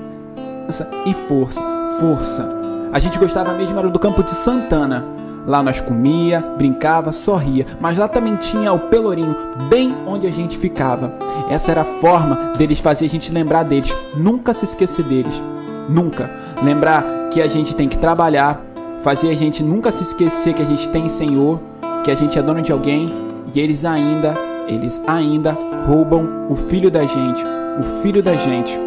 [1.04, 1.60] E força,
[1.98, 2.48] força.
[2.92, 5.04] A gente gostava mesmo era do campo de Santana,
[5.46, 9.34] Lá nós comia, brincava, sorria, mas lá também tinha o Pelourinho,
[9.68, 11.12] bem onde a gente ficava.
[11.50, 15.42] Essa era a forma deles fazer a gente lembrar deles, nunca se esquecer deles,
[15.88, 16.30] nunca.
[16.62, 18.60] Lembrar que a gente tem que trabalhar,
[19.02, 21.60] fazer a gente nunca se esquecer que a gente tem Senhor,
[22.04, 23.12] que a gente é dono de alguém
[23.52, 24.34] e eles ainda,
[24.68, 27.44] eles ainda roubam o filho da gente,
[27.80, 28.78] o filho da gente.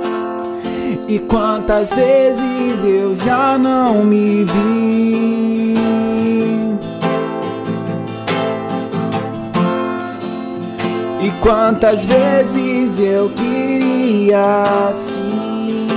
[1.08, 5.55] E quantas vezes eu já não me vi
[11.46, 15.88] quantas vezes eu queria assim.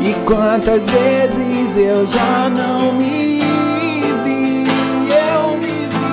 [0.00, 3.40] E quantas vezes eu já não me
[4.22, 4.64] vi,
[5.10, 6.06] eu me vi.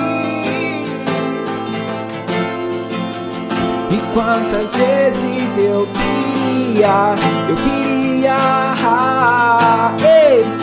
[3.94, 7.14] E quantas vezes eu queria,
[7.48, 7.80] eu queria.
[10.02, 10.59] Ei.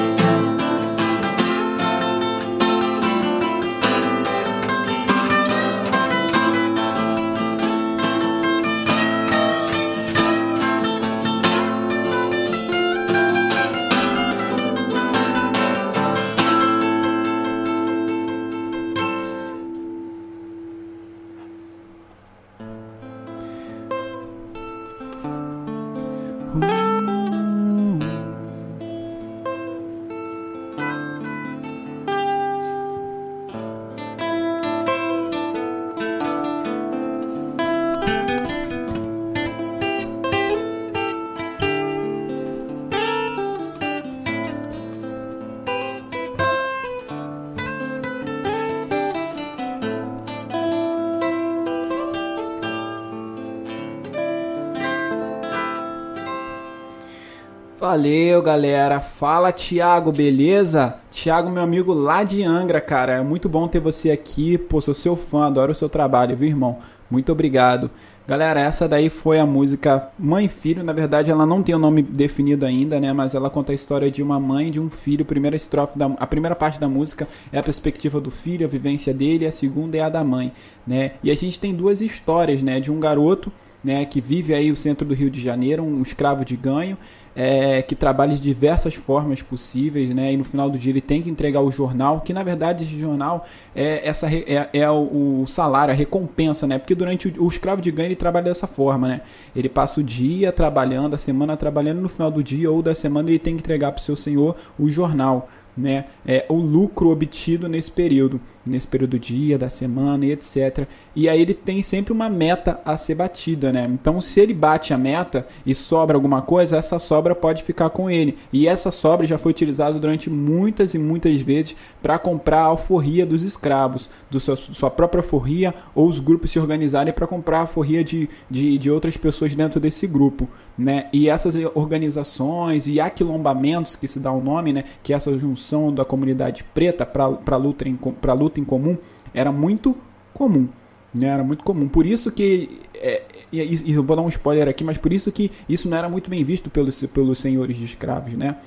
[57.98, 59.00] Valeu, galera.
[59.00, 60.98] Fala, Thiago, beleza?
[61.10, 63.14] Thiago, meu amigo lá de Angra, cara.
[63.14, 64.56] É muito bom ter você aqui.
[64.56, 66.78] Pô, sou seu fã, adoro o seu trabalho, viu, irmão?
[67.10, 67.90] Muito obrigado.
[68.28, 70.84] Galera, essa daí foi a música Mãe Filho.
[70.84, 73.14] Na verdade, ela não tem o um nome definido ainda, né?
[73.14, 75.24] Mas ela conta a história de uma mãe e de um filho.
[75.24, 79.14] Primeira estrofe da, a primeira parte da música é a perspectiva do filho, a vivência
[79.14, 79.48] dele.
[79.48, 80.52] A segunda é a da mãe,
[80.86, 81.14] né?
[81.24, 82.82] E a gente tem duas histórias, né?
[82.82, 83.50] De um garoto,
[83.82, 84.04] né?
[84.04, 86.98] Que vive aí o centro do Rio de Janeiro, um escravo de ganho
[87.40, 90.34] é, que trabalha de diversas formas possíveis, né?
[90.34, 93.00] E no final do dia ele tem que entregar o jornal, que na verdade esse
[93.00, 96.80] jornal é, essa, é, é o, o, salário, a recompensa, né?
[96.80, 99.22] Porque durante o, o, escravo de ganho trabalha dessa forma, né?
[99.56, 103.30] Ele passa o dia trabalhando, a semana trabalhando, no final do dia ou da semana
[103.30, 107.70] ele tem que entregar para o seu senhor o jornal né, é, o lucro obtido
[107.70, 110.88] nesse período, nesse período do dia, da semana e etc.
[111.16, 113.88] E aí ele tem sempre uma meta a ser batida, né?
[113.90, 118.10] Então, se ele bate a meta e sobra alguma coisa, essa sobra pode ficar com
[118.10, 118.38] ele.
[118.52, 123.26] E essa sobra já foi utilizada durante muitas e muitas vezes para comprar a alforria
[123.26, 127.62] dos escravos, do seu, sua própria alforria, ou os grupos se organizarem para comprar a
[127.62, 130.48] alforria de, de, de outras pessoas dentro desse grupo,
[130.78, 131.08] né?
[131.12, 134.84] E essas organizações e aquilombamentos, que se dá o nome, né?
[135.02, 137.98] Que essa junção da comunidade preta para a luta, em,
[138.38, 138.98] luta em comum
[139.34, 139.96] era muito
[140.34, 140.68] comum.
[141.14, 141.28] Né?
[141.28, 141.88] Era muito comum.
[141.88, 142.82] Por isso que.
[142.94, 145.98] É, e, e, eu vou dar um spoiler aqui, mas por isso que isso não
[145.98, 148.34] era muito bem visto pelos, pelos senhores de escravos.
[148.34, 148.58] Né?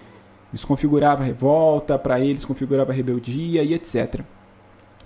[0.52, 4.20] Isso configurava revolta, para eles configurava rebeldia e etc.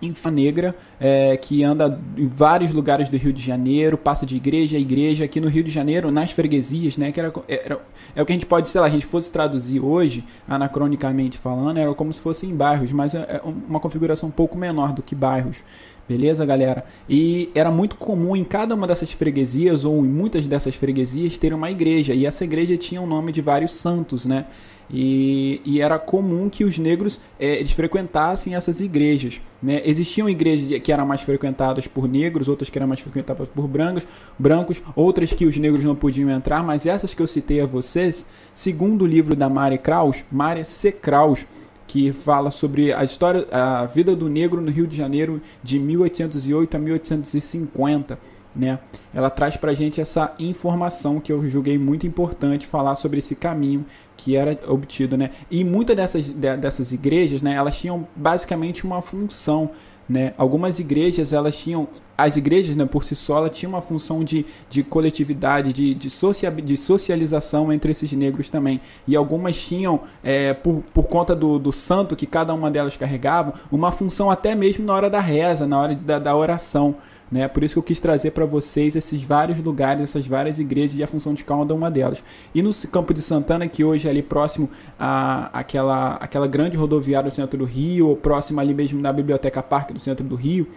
[0.02, 4.76] Infa Negra, é, que anda em vários lugares do Rio de Janeiro, passa de igreja
[4.76, 7.12] a igreja, aqui no Rio de Janeiro, nas freguesias, né?
[7.12, 7.80] Que era, era,
[8.14, 11.78] é o que a gente pode, sei lá, a gente fosse traduzir hoje, anacronicamente falando,
[11.78, 15.02] era como se fosse em bairros, mas é, é uma configuração um pouco menor do
[15.02, 15.62] que bairros.
[16.06, 16.84] Beleza, galera?
[17.08, 21.54] E era muito comum em cada uma dessas freguesias, ou em muitas dessas freguesias, ter
[21.54, 22.12] uma igreja.
[22.12, 24.44] E essa igreja tinha o nome de vários santos, né?
[24.90, 29.40] E, e, era comum que os negros é, eles frequentassem essas igrejas.
[29.62, 29.80] Né?
[29.84, 34.06] Existiam igrejas que eram mais frequentadas por negros, outras que eram mais frequentadas por brancos,
[34.38, 38.26] brancos, outras que os negros não podiam entrar, mas essas que eu citei a vocês,
[38.52, 40.92] segundo o livro da Mari Kraus, Mari C.
[40.92, 41.46] Kraus,
[41.86, 46.76] que fala sobre a história, a vida do negro no Rio de Janeiro de 1808
[46.76, 48.18] a 1850
[48.54, 48.78] né?
[49.12, 53.84] Ela traz para gente essa informação que eu julguei muito importante falar sobre esse caminho
[54.16, 55.30] que era obtido, né?
[55.50, 57.54] E muitas dessas, dessas igrejas, né?
[57.54, 59.70] Elas tinham basicamente uma função,
[60.08, 60.34] né?
[60.36, 64.46] Algumas igrejas elas tinham as igrejas, né, por si só, ela tinha uma função de,
[64.70, 68.80] de coletividade, de, de, socia, de socialização entre esses negros também.
[69.06, 73.54] E algumas tinham, é, por, por conta do, do santo que cada uma delas carregava,
[73.70, 76.94] uma função até mesmo na hora da reza, na hora da, da oração.
[77.34, 77.48] Né?
[77.48, 81.02] Por isso que eu quis trazer para vocês esses vários lugares, essas várias igrejas e
[81.02, 82.22] a função de cada uma delas.
[82.54, 87.28] E no Campo de Santana, que hoje é ali próximo à, àquela, àquela grande rodoviária
[87.28, 90.68] do centro do Rio, ou próximo ali mesmo da Biblioteca Parque do centro do Rio,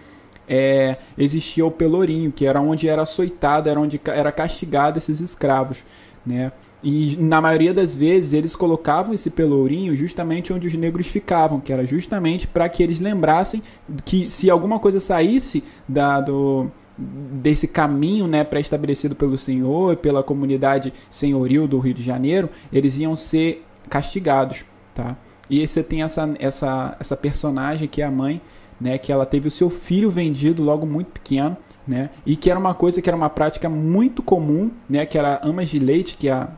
[0.49, 5.86] é, existia o Pelourinho, que era onde era açoitado, era onde era castigado esses escravos.
[6.26, 6.51] Né?
[6.84, 11.73] E na maioria das vezes eles colocavam esse pelourinho justamente onde os negros ficavam, que
[11.73, 13.63] era justamente para que eles lembrassem
[14.05, 20.21] que se alguma coisa saísse da, do, desse caminho né, pré-estabelecido pelo Senhor e pela
[20.21, 24.63] comunidade senhoril do Rio de Janeiro, eles iam ser castigados.
[24.93, 25.17] Tá?
[25.49, 28.39] E você tem essa, essa, essa personagem que é a mãe,
[28.80, 31.57] né, que ela teve o seu filho vendido logo muito pequeno,
[31.88, 35.39] né, e que era uma coisa que era uma prática muito comum, né, que era
[35.41, 36.49] amas de leite, que a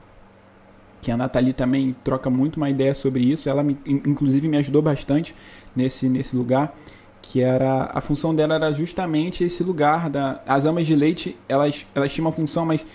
[1.02, 3.50] que a Nathalie também troca muito uma ideia sobre isso.
[3.50, 5.36] Ela, me, inclusive, me ajudou bastante
[5.76, 6.76] nesse, nesse lugar.
[7.22, 11.38] Que era a função dela era justamente esse lugar da as amas de leite.
[11.48, 12.86] Elas, elas tinham uma função, mas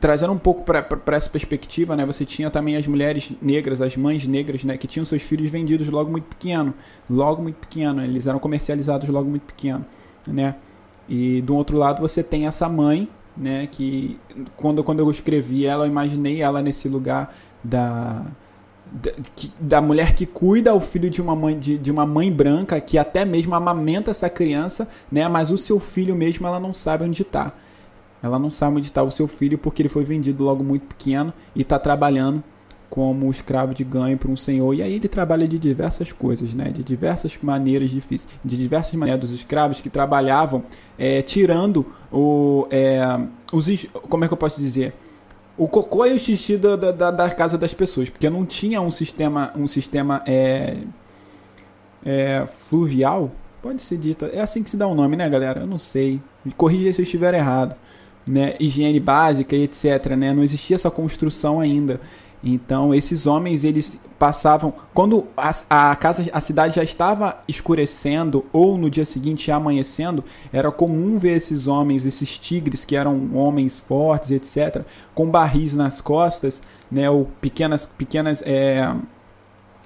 [0.00, 2.06] trazendo um pouco para essa perspectiva, né?
[2.06, 4.76] Você tinha também as mulheres negras, as mães negras, né?
[4.76, 6.72] Que tinham seus filhos vendidos logo muito pequeno,
[7.10, 8.02] logo muito pequeno.
[8.02, 9.84] Eles eram comercializados logo muito pequeno,
[10.26, 10.56] né?
[11.08, 13.66] E do outro lado você tem essa mãe né?
[13.66, 14.18] Que
[14.56, 17.34] quando, quando eu escrevi ela, eu imaginei ela nesse lugar
[17.64, 18.26] da,
[18.92, 22.30] da, que, da mulher que cuida o filho de uma mãe de, de uma mãe
[22.30, 25.26] branca que até mesmo amamenta essa criança, né?
[25.28, 27.52] Mas o seu filho mesmo ela não sabe onde está.
[28.22, 31.32] Ela não sabe onde está o seu filho porque ele foi vendido logo muito pequeno
[31.54, 32.42] e está trabalhando
[32.94, 34.72] como escravo de ganho para um senhor.
[34.72, 36.70] E aí ele trabalha de diversas coisas, né?
[36.70, 40.62] de diversas maneiras difíceis, de diversas maneiras dos escravos que trabalhavam
[40.96, 43.02] é, tirando o, é,
[43.52, 43.86] os.
[44.08, 44.94] Como é que eu posso dizer?
[45.56, 48.90] O cocô e o xixi da, da, da casa das pessoas, porque não tinha um
[48.90, 50.78] sistema, um sistema é,
[52.04, 53.30] é, fluvial.
[53.62, 54.26] Pode ser dito.
[54.26, 55.60] É assim que se dá o um nome, né, galera?
[55.60, 56.20] Eu não sei.
[56.44, 57.76] Me corrija se eu estiver errado.
[58.26, 58.54] Né?
[58.58, 60.16] Higiene básica e etc.
[60.16, 60.32] Né?
[60.32, 62.00] Não existia essa construção ainda.
[62.44, 65.50] Então esses homens eles passavam quando a,
[65.90, 70.22] a, casa a cidade já estava escurecendo ou no dia seguinte amanhecendo
[70.52, 74.84] era comum ver esses homens esses tigres que eram homens fortes etc
[75.14, 78.94] com barris nas costas né ou pequenas pequenas é,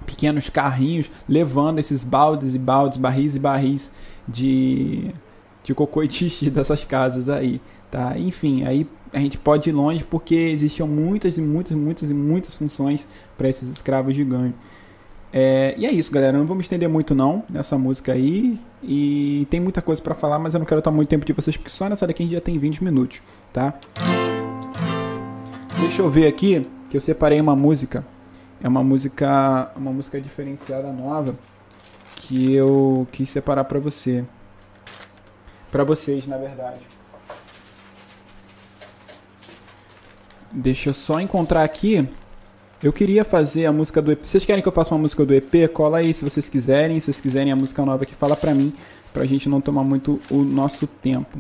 [0.05, 3.97] pequenos carrinhos levando esses baldes e baldes barris e barris
[4.27, 5.15] de
[5.63, 10.05] de cocô e xixi dessas casas aí tá enfim aí a gente pode ir longe
[10.05, 14.55] porque existiam muitas e muitas, muitas e muitas funções para esses escravos de ganho.
[15.33, 16.37] É, e é isso, galera.
[16.37, 18.59] Não vamos estender muito não nessa música aí.
[18.83, 21.57] E tem muita coisa para falar, mas eu não quero tomar muito tempo de vocês,
[21.57, 23.21] porque só nessa daqui a gente já tem 20 minutos,
[23.53, 23.75] tá?
[25.81, 28.05] Deixa eu ver aqui que eu separei uma música.
[28.61, 31.35] É uma música, uma música diferenciada nova
[32.17, 34.25] que eu quis separar para você.
[35.71, 36.98] Para vocês, na verdade.
[40.51, 42.09] Deixa eu só encontrar aqui.
[42.83, 44.25] Eu queria fazer a música do EP.
[44.25, 45.69] Vocês querem que eu faça uma música do EP?
[45.73, 46.99] Cola aí se vocês quiserem.
[47.01, 48.73] Se vocês quiserem a música nova aqui, fala pra mim.
[49.13, 51.39] Pra gente não tomar muito o nosso tempo.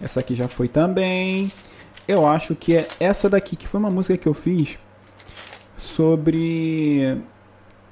[0.00, 1.50] Essa aqui já foi também.
[2.06, 4.78] Eu acho que é essa daqui, que foi uma música que eu fiz
[5.76, 7.18] sobre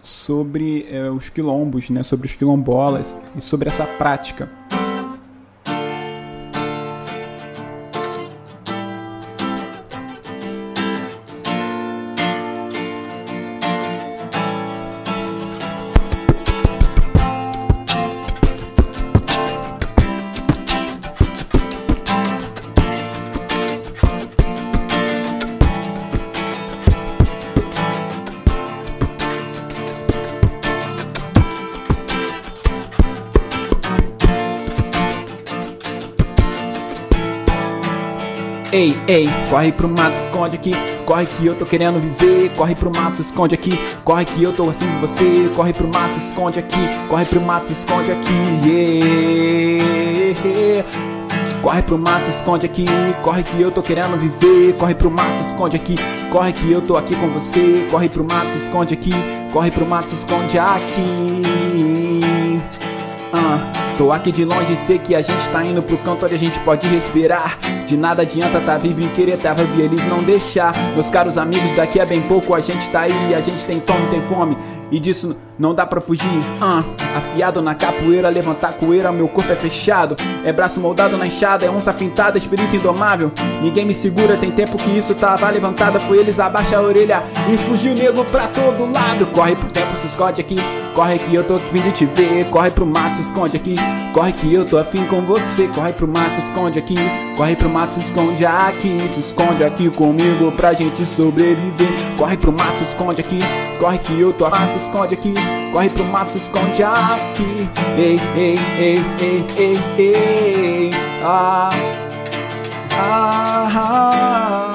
[0.03, 4.51] sobre é, os quilombos, né, sobre os quilombolas e sobre essa prática.
[39.51, 40.71] Corre pro mato, esconde aqui.
[41.05, 42.55] Corre que eu tô querendo viver.
[42.55, 43.77] Corre pro mato, se esconde aqui.
[44.05, 45.51] Corre que eu tô assim de você.
[45.55, 46.89] Corre pro mato, se esconde aqui.
[47.09, 48.31] Corre pro mato, se esconde aqui.
[48.65, 50.85] Yeah.
[51.61, 52.85] Corre pro mato, se esconde aqui.
[53.23, 54.73] Corre que eu tô querendo viver.
[54.75, 55.97] Corre pro mato, se esconde aqui.
[56.31, 57.87] Corre que eu tô aqui com você.
[57.91, 59.11] Corre pro mato, se esconde aqui.
[59.53, 61.43] Corre pro mato, se esconde aqui.
[63.35, 63.81] Uh.
[63.99, 66.59] Tô aqui de longe, sei que a gente tá indo pro canto onde a gente
[66.61, 67.59] pode respirar.
[67.91, 70.73] De nada adianta tá vivo e querer tá vivo e eles não deixar.
[70.95, 74.07] Meus caros amigos, daqui a bem pouco a gente tá aí, a gente tem fome,
[74.13, 74.57] tem fome.
[74.93, 76.25] E disso não dá pra fugir.
[76.25, 76.85] Uh,
[77.17, 80.15] afiado na capoeira, levantar poeira, meu corpo é fechado.
[80.45, 83.33] É braço moldado na enxada, é onça fintada, espírito indomável.
[83.61, 85.99] Ninguém me segura, tem tempo que isso tava levantada.
[85.99, 89.27] Foi eles abaixa a orelha e fugiu nego pra todo lado.
[89.35, 90.55] Corre pro tempo, se esconde aqui.
[90.95, 92.45] Corre que eu tô aqui vindo te ver.
[92.51, 93.77] Corre pro mato, se esconde aqui.
[94.13, 95.69] Corre que eu tô afim com você.
[95.69, 96.97] Corre pro mato, se esconde aqui.
[97.37, 98.99] Corre pro mato, se esconde aqui.
[99.15, 101.89] Se esconde aqui comigo pra gente sobreviver.
[102.19, 103.39] Corre pro mato, se esconde aqui.
[103.79, 105.33] Corre que eu tô afim, se esconde aqui.
[105.73, 107.69] Corre pro mato, se esconde aqui.
[107.97, 110.91] Ei, ei, ei, ei, ei, ei.
[111.23, 111.71] Ah,
[112.93, 114.70] ah, ah,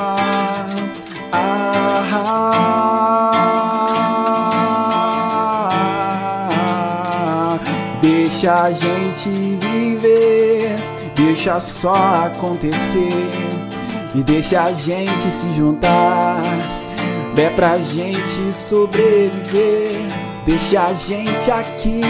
[8.46, 9.28] Deixa a gente
[9.60, 10.76] viver,
[11.16, 13.32] deixa só acontecer
[14.14, 16.44] e deixa a gente se juntar.
[17.36, 20.00] É pra gente sobreviver.
[20.46, 22.02] Deixa a gente aqui,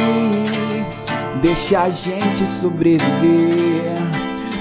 [1.41, 3.95] deixa a gente sobreviver.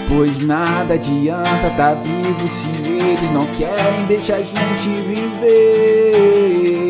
[0.09, 6.89] Pois nada adianta tá vivo se eles não querem, deixa a gente viver.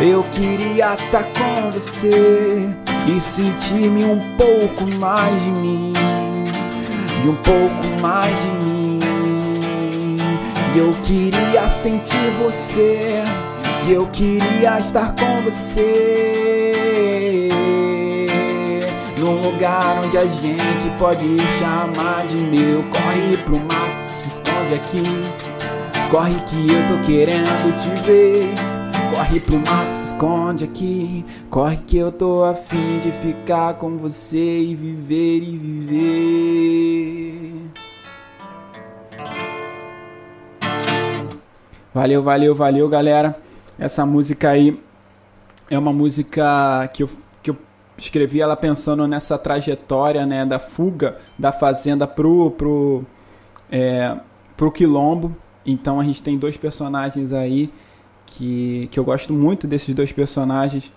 [0.00, 2.72] Eu queria tá com você
[3.16, 5.92] e sentir-me um pouco mais de mim,
[7.24, 8.98] e um pouco mais de mim.
[10.76, 13.24] Eu queria sentir você
[13.86, 17.48] e eu queria estar com você.
[19.18, 22.84] Num lugar onde a gente pode chamar de meu.
[22.84, 25.02] Corre pro mato, se esconde aqui.
[26.10, 28.69] Corre que eu tô querendo te ver
[29.10, 34.60] Corre pro mato, se esconde aqui Corre que eu tô afim de ficar com você
[34.60, 37.10] E viver e viver
[41.92, 43.36] Valeu, valeu, valeu, galera.
[43.76, 44.80] Essa música aí
[45.68, 47.10] é uma música que eu,
[47.42, 47.56] que eu
[47.98, 53.04] escrevi ela pensando nessa trajetória né, da fuga da fazenda pro, pro,
[53.68, 54.16] é,
[54.56, 55.34] pro quilombo.
[55.66, 57.72] Então a gente tem dois personagens aí
[58.30, 60.92] que, que eu gosto muito desses dois personagens.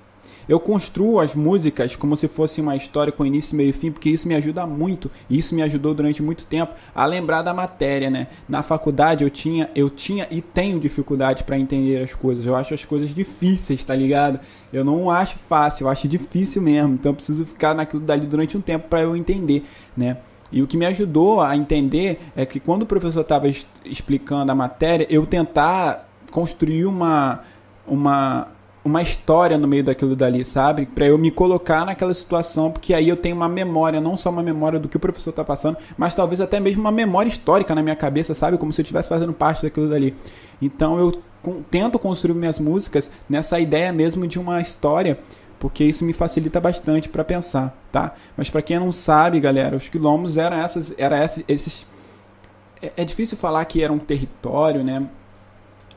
[0.47, 4.09] Eu construo as músicas como se fosse uma história com início, meio e fim, porque
[4.09, 8.09] isso me ajuda muito, e isso me ajudou durante muito tempo a lembrar da matéria,
[8.09, 8.27] né?
[8.47, 12.45] Na faculdade eu tinha, eu tinha e tenho dificuldade para entender as coisas.
[12.45, 14.39] Eu acho as coisas difíceis, tá ligado?
[14.71, 16.93] Eu não acho fácil, eu acho difícil mesmo.
[16.95, 19.63] Então eu preciso ficar naquilo dali durante um tempo para eu entender,
[19.95, 20.17] né?
[20.51, 23.47] E o que me ajudou a entender é que quando o professor estava
[23.83, 27.41] explicando a matéria, eu tentar construir uma,
[27.87, 28.47] uma,
[28.83, 30.87] uma história no meio daquilo dali, sabe?
[30.87, 34.41] Para eu me colocar naquela situação, porque aí eu tenho uma memória, não só uma
[34.41, 37.83] memória do que o professor está passando, mas talvez até mesmo uma memória histórica na
[37.83, 38.57] minha cabeça, sabe?
[38.57, 40.15] Como se eu estivesse fazendo parte daquilo dali.
[40.59, 41.21] Então eu
[41.69, 45.19] tento construir minhas músicas nessa ideia mesmo de uma história
[45.59, 48.15] porque isso me facilita bastante para pensar, tá?
[48.35, 51.87] Mas para quem não sabe, galera, os quilombos eram essas, era esses, esses
[52.81, 55.07] é, é difícil falar que era um território, né?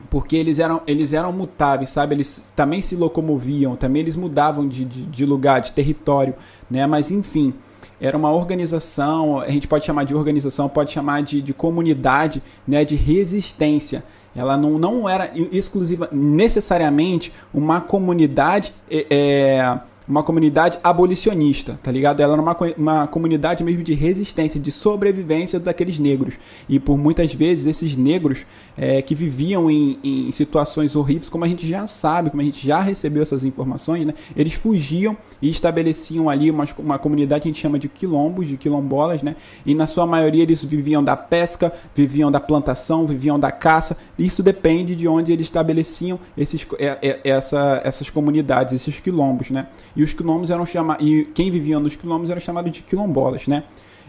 [0.09, 2.15] Porque eles eram, eles eram mutáveis, sabe?
[2.15, 6.33] Eles também se locomoviam, também eles mudavam de, de, de lugar, de território,
[6.69, 6.85] né?
[6.87, 7.53] Mas enfim,
[7.99, 12.85] era uma organização, a gente pode chamar de organização, pode chamar de, de comunidade, né?
[12.85, 14.03] De resistência.
[14.35, 18.73] Ela não, não era exclusiva, necessariamente uma comunidade.
[18.89, 22.21] É, é uma comunidade abolicionista, tá ligado?
[22.21, 26.39] Ela era uma, uma comunidade mesmo de resistência, de sobrevivência daqueles negros.
[26.69, 28.45] E por muitas vezes esses negros
[28.77, 32.65] é, que viviam em, em, situações horríveis, como a gente já sabe, como a gente
[32.65, 34.13] já recebeu essas informações, né?
[34.35, 38.55] Eles fugiam e estabeleciam ali uma, uma comunidade que a gente chama de quilombos, de
[38.55, 39.35] quilombolas, né?
[39.65, 43.97] E na sua maioria eles viviam da pesca, viviam da plantação, viviam da caça.
[44.17, 49.67] Isso depende de onde eles estabeleciam esses, é, é, essa, essas comunidades, esses quilombos, né?
[49.97, 51.05] E os quilombos eram chamados.
[51.05, 53.63] E quem vivia nos quilombos eram chamados de quilombolas, né?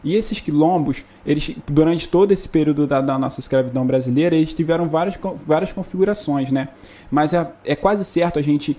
[0.05, 4.89] E esses quilombos, eles, durante todo esse período da, da, nossa escravidão brasileira, eles tiveram
[4.89, 6.69] várias, várias configurações, né?
[7.11, 8.79] Mas é, é quase certo a gente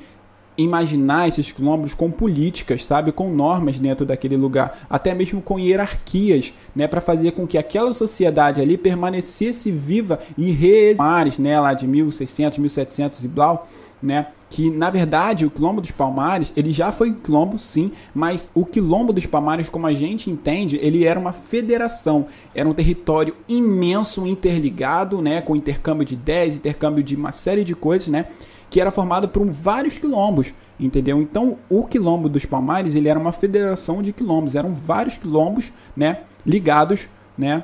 [0.58, 6.54] imaginar esses quilombos com políticas, sabe, com normas dentro daquele lugar, até mesmo com hierarquias,
[6.76, 11.88] né, para fazer com que aquela sociedade ali permanecesse viva e reemares, né, lá de
[11.88, 13.66] 1600, 1700 e blau,
[14.02, 14.28] né?
[14.50, 19.12] Que na verdade o quilombo dos Palmares ele já foi quilombo sim, mas o quilombo
[19.12, 25.22] dos Palmares, como a gente entende, ele era uma federação, era um território imenso, interligado,
[25.22, 25.42] né?
[25.42, 28.26] Com intercâmbio de ideias, intercâmbio de uma série de coisas, né?
[28.70, 31.22] Que era formado por vários quilombos, entendeu?
[31.22, 36.22] Então o quilombo dos Palmares ele era uma federação de quilombos, eram vários quilombos, né?
[36.46, 37.64] Ligados, né?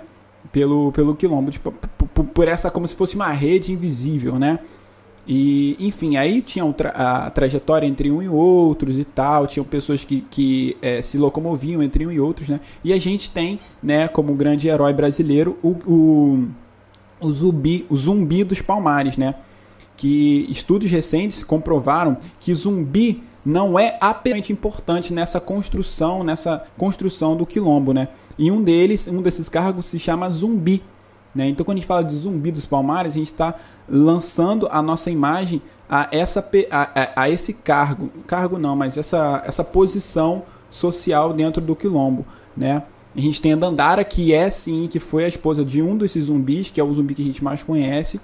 [0.51, 4.59] Pelo, pelo quilombo, tipo, por essa como se fosse uma rede invisível, né?
[5.27, 6.63] E, enfim, aí tinha
[6.93, 11.81] a trajetória entre um e outros e tal, tinham pessoas que, que é, se locomoviam
[11.81, 12.59] entre um e outros, né?
[12.83, 16.47] E a gente tem, né, como grande herói brasileiro, o, o,
[17.19, 19.35] o, zumbi, o zumbi dos palmares, né?
[19.97, 27.45] Que estudos recentes comprovaram que zumbi não é apenas importante nessa construção, nessa construção do
[27.45, 28.09] quilombo, né?
[28.37, 30.83] E um deles, um desses cargos se chama zumbi
[31.35, 31.49] né?
[31.49, 33.55] Então, quando a gente fala de zumbi dos palmares, a gente está
[33.87, 39.63] lançando a nossa imagem a, essa, a, a, esse cargo, cargo não, mas essa, essa
[39.63, 42.25] posição social dentro do quilombo.
[42.55, 42.81] Né?
[43.15, 46.25] A gente tem a Dandara, que é sim, que foi a esposa de um desses
[46.25, 48.19] zumbis, que é o zumbi que a gente mais conhece,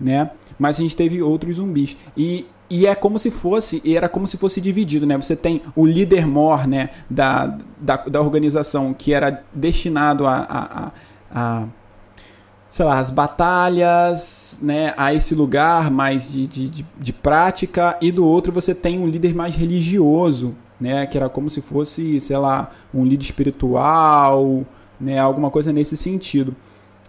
[0.00, 0.30] né?
[0.58, 1.96] Mas a gente teve outros zumbis.
[2.16, 5.16] E, e é como se fosse, era como se fosse dividido, né?
[5.16, 10.92] Você tem o líder mor, né, da, da, da organização, que era destinado a, a,
[11.30, 11.68] a, a
[12.72, 18.10] sei lá, as batalhas, né, a esse lugar mais de, de, de, de, prática, e
[18.10, 22.38] do outro você tem um líder mais religioso, né, que era como se fosse, sei
[22.38, 24.64] lá, um líder espiritual,
[24.98, 26.56] né, alguma coisa nesse sentido.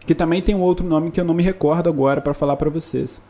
[0.06, 2.70] Que também tem um outro nome que eu não me recordo agora para falar para
[2.70, 3.22] vocês.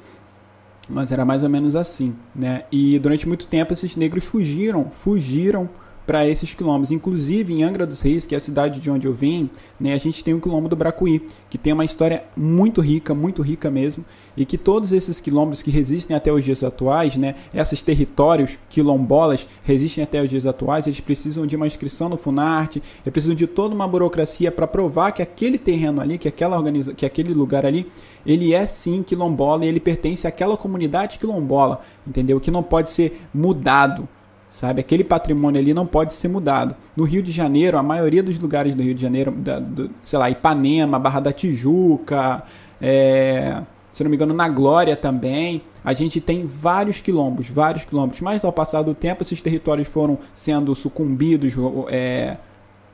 [0.89, 2.63] Mas era mais ou menos assim, né?
[2.71, 5.69] E durante muito tempo esses negros fugiram, fugiram
[6.05, 6.91] para esses quilombos.
[6.91, 9.49] Inclusive, em Angra dos Reis, que é a cidade de onde eu vim,
[9.79, 13.41] né, a gente tem o quilombo do Bracuí, que tem uma história muito rica, muito
[13.41, 17.81] rica mesmo, e que todos esses quilombos que resistem até os dias atuais, né, esses
[17.81, 23.11] territórios quilombolas resistem até os dias atuais, eles precisam de uma inscrição no Funarte, eles
[23.11, 27.05] precisam de toda uma burocracia para provar que aquele terreno ali, que aquela organiza que
[27.05, 27.87] aquele lugar ali,
[28.25, 32.39] ele é sim quilombola e ele pertence àquela comunidade quilombola, entendeu?
[32.39, 34.07] Que não pode ser mudado
[34.53, 34.81] sabe?
[34.81, 36.75] Aquele patrimônio ali não pode ser mudado.
[36.95, 40.19] No Rio de Janeiro, a maioria dos lugares do Rio de Janeiro, da, do, sei
[40.19, 42.43] lá, Ipanema, Barra da Tijuca,
[42.79, 48.21] é, se não me engano, na Glória também, a gente tem vários quilombos, vários quilombos.
[48.21, 51.55] Mas ao passar do tempo, esses territórios foram sendo sucumbidos,
[51.89, 52.37] é,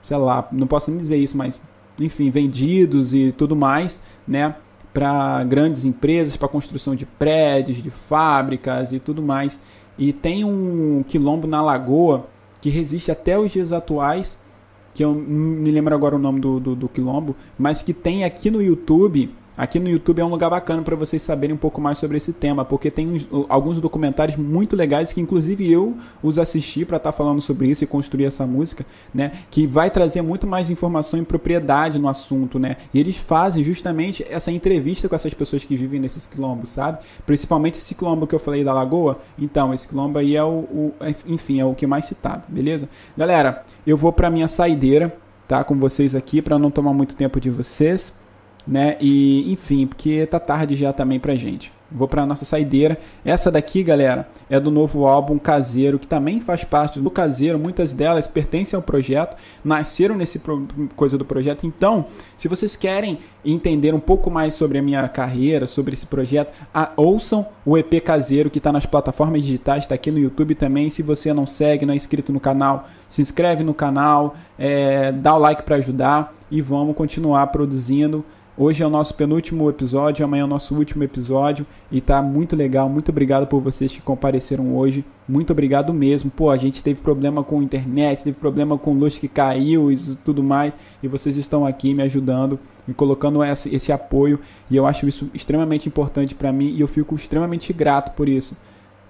[0.02, 1.60] sei lá, não posso nem dizer isso, mas
[2.00, 4.56] enfim, vendidos e tudo mais, né?
[4.94, 9.60] Para grandes empresas, para construção de prédios, de fábricas e tudo mais.
[10.00, 12.26] E tem um quilombo na Lagoa
[12.62, 14.40] que resiste até os dias atuais,
[14.94, 18.24] que eu não me lembro agora o nome do, do, do quilombo, mas que tem
[18.24, 19.30] aqui no YouTube
[19.60, 22.32] Aqui no YouTube é um lugar bacana para vocês saberem um pouco mais sobre esse
[22.32, 27.12] tema, porque tem uns, alguns documentários muito legais que inclusive eu os assisti para estar
[27.12, 29.34] tá falando sobre isso e construir essa música, né?
[29.52, 32.78] Que vai trazer muito mais informação e propriedade no assunto, né?
[32.94, 37.00] E eles fazem justamente essa entrevista com essas pessoas que vivem nesses quilombos, sabe?
[37.26, 39.20] Principalmente esse quilombo que eu falei da Lagoa.
[39.38, 40.94] Então, esse quilombo aí é o, o
[41.28, 42.88] enfim, é o que mais citado, beleza?
[43.18, 45.14] Galera, eu vou para minha saideira,
[45.50, 45.66] tá?
[45.66, 48.14] Com vocês aqui para não tomar muito tempo de vocês
[48.70, 48.96] né?
[49.02, 51.72] E enfim, porque tá tarde já também pra gente.
[51.92, 53.00] Vou para nossa saideira.
[53.26, 57.58] Essa daqui, galera, é do novo álbum Caseiro, que também faz parte do Caseiro.
[57.58, 60.68] Muitas delas pertencem ao projeto, nasceram nesse pro...
[60.96, 61.66] coisa do projeto.
[61.66, 62.06] Então,
[62.38, 66.92] se vocês querem entender um pouco mais sobre a minha carreira, sobre esse projeto, a...
[66.96, 70.92] ouçam o EP Caseiro que está nas plataformas digitais, está aqui no YouTube também.
[70.92, 75.12] Se você não segue, não é inscrito no canal, se inscreve no canal, é...
[75.12, 78.24] dá o like para ajudar e vamos continuar produzindo
[78.62, 82.58] Hoje é o nosso penúltimo episódio, amanhã é o nosso último episódio e tá muito
[82.58, 82.90] legal.
[82.90, 85.06] Muito obrigado por vocês que compareceram hoje.
[85.26, 86.30] Muito obrigado mesmo.
[86.30, 90.44] Pô, a gente teve problema com internet, teve problema com luz que caiu e tudo
[90.44, 95.08] mais, e vocês estão aqui me ajudando, me colocando esse, esse apoio, e eu acho
[95.08, 98.58] isso extremamente importante para mim e eu fico extremamente grato por isso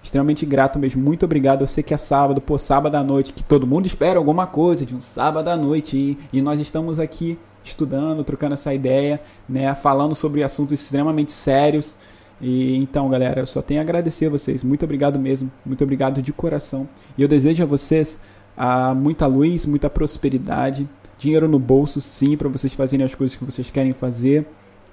[0.01, 1.01] extremamente grato mesmo.
[1.01, 1.61] Muito obrigado.
[1.61, 4.85] Eu sei que é sábado, pô, sábado à noite, que todo mundo espera alguma coisa
[4.85, 5.97] de um sábado à noite.
[5.97, 11.97] E, e nós estamos aqui estudando, trocando essa ideia, né, falando sobre assuntos extremamente sérios.
[12.41, 14.63] E então, galera, eu só tenho a agradecer a vocês.
[14.63, 15.51] Muito obrigado mesmo.
[15.65, 16.87] Muito obrigado de coração.
[17.17, 18.21] E eu desejo a vocês
[18.57, 20.87] ah, muita luz, muita prosperidade,
[21.17, 24.45] dinheiro no bolso, sim, para vocês fazerem as coisas que vocês querem fazer,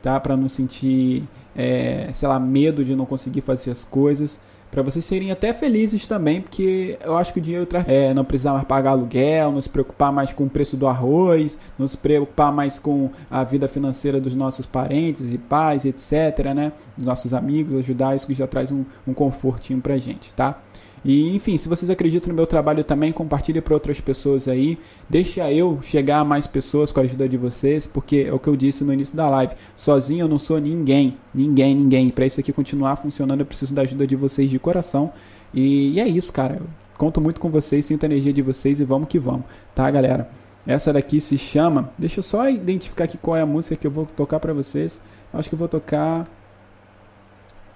[0.03, 0.19] tá?
[0.21, 4.41] Para não sentir, é, sei lá, medo de não conseguir fazer as coisas
[4.77, 8.27] para vocês serem até felizes também, porque eu acho que o dinheiro traz é, não
[8.27, 11.97] precisar mais pagar aluguel, não se preocupar mais com o preço do arroz, não se
[11.97, 16.73] preocupar mais com a vida financeira dos nossos parentes e pais, etc, né?
[17.03, 20.61] Nossos amigos, ajudar isso que já traz um, um confortinho pra gente, tá?
[21.05, 24.79] E enfim, se vocês acreditam no meu trabalho também, compartilhe para outras pessoas aí.
[25.09, 28.49] Deixa eu chegar a mais pessoas com a ajuda de vocês, porque é o que
[28.49, 29.55] eu disse no início da live.
[29.77, 32.11] Sozinho eu não sou ninguém, ninguém, ninguém.
[32.11, 35.13] Para isso aqui continuar funcionando, eu preciso da ajuda de vocês de coração.
[35.55, 36.61] E, e é isso, cara.
[36.99, 39.45] Conto muito com vocês, sinto a energia de vocês e vamos que vamos,
[39.75, 40.31] tá, galera?
[40.67, 41.91] Essa daqui se chama.
[41.97, 45.01] Deixa eu só identificar aqui qual é a música que eu vou tocar para vocês.
[45.33, 46.27] Acho que eu vou tocar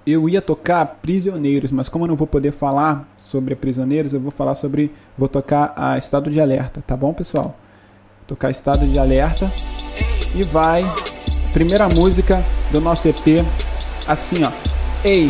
[0.06, 4.30] eu ia tocar Prisioneiros, mas como eu não vou poder falar sobre Prisioneiros, eu vou
[4.30, 4.92] falar sobre.
[5.16, 7.56] Vou tocar a Estado de Alerta, tá bom, pessoal?
[8.26, 9.50] Tocar Estado de Alerta.
[10.34, 10.84] E vai.
[11.52, 12.42] Primeira música
[12.72, 13.44] do nosso EP.
[14.06, 14.50] Assim, ó.
[15.04, 15.26] Ei,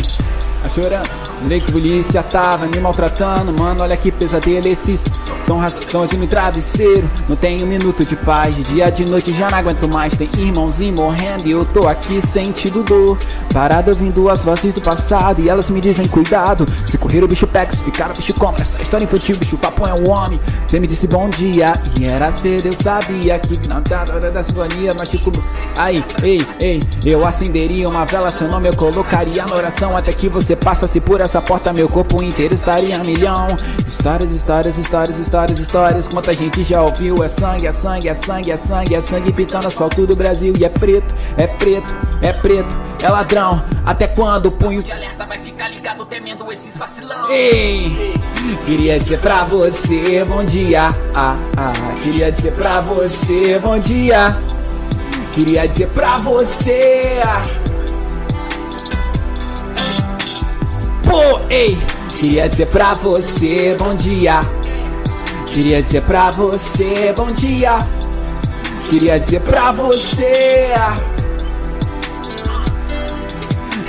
[0.65, 1.30] a chorando.
[1.43, 5.05] Jurei que polícia tava me maltratando, mano, olha que pesadelo esses
[5.47, 7.11] tão racistão de me travesseiro.
[7.29, 10.17] Não tenho um minuto de paz, de dia de noite já não aguento mais.
[10.17, 13.19] Tem irmãozinho morrendo e eu tô aqui sentindo dor.
[13.53, 16.67] Parado ouvindo as vozes do passado e elas me dizem cuidado.
[16.87, 18.61] Se correr o bicho pega, se ficar o bicho come.
[18.61, 20.39] Essa história infantil, bicho papo é um homem.
[20.67, 24.31] Você me disse bom dia e era cedo, eu sabia que não tá na hora
[24.31, 25.31] da sinfonia, mas tipo.
[25.79, 30.29] Aí, ei, ei, eu acenderia uma vela, seu nome eu colocaria na oração até que
[30.29, 33.47] você passa-se por essa essa porta meu corpo inteiro estaria a milhão.
[33.87, 36.09] Histórias, histórias, histórias, histórias, histórias.
[36.09, 37.15] Quanta gente já ouviu?
[37.23, 40.53] É sangue, é sangue, é sangue, é sangue É sangue pintando asfalto do Brasil.
[40.59, 45.25] E é preto, é preto, é preto É ladrão, até quando o punho de alerta
[45.25, 47.31] vai ficar ligado temendo esses vacilão?
[47.31, 48.13] Ei,
[48.67, 50.89] queria dizer pra você bom dia.
[51.15, 51.73] Ah, ah,
[52.03, 54.37] Queria dizer pra você bom dia.
[55.31, 57.21] Queria dizer pra você
[61.11, 61.77] Pô, ei,
[62.15, 64.39] queria dizer pra você bom dia.
[65.49, 67.79] Queria dizer pra você bom dia.
[68.85, 70.67] Queria dizer pra você.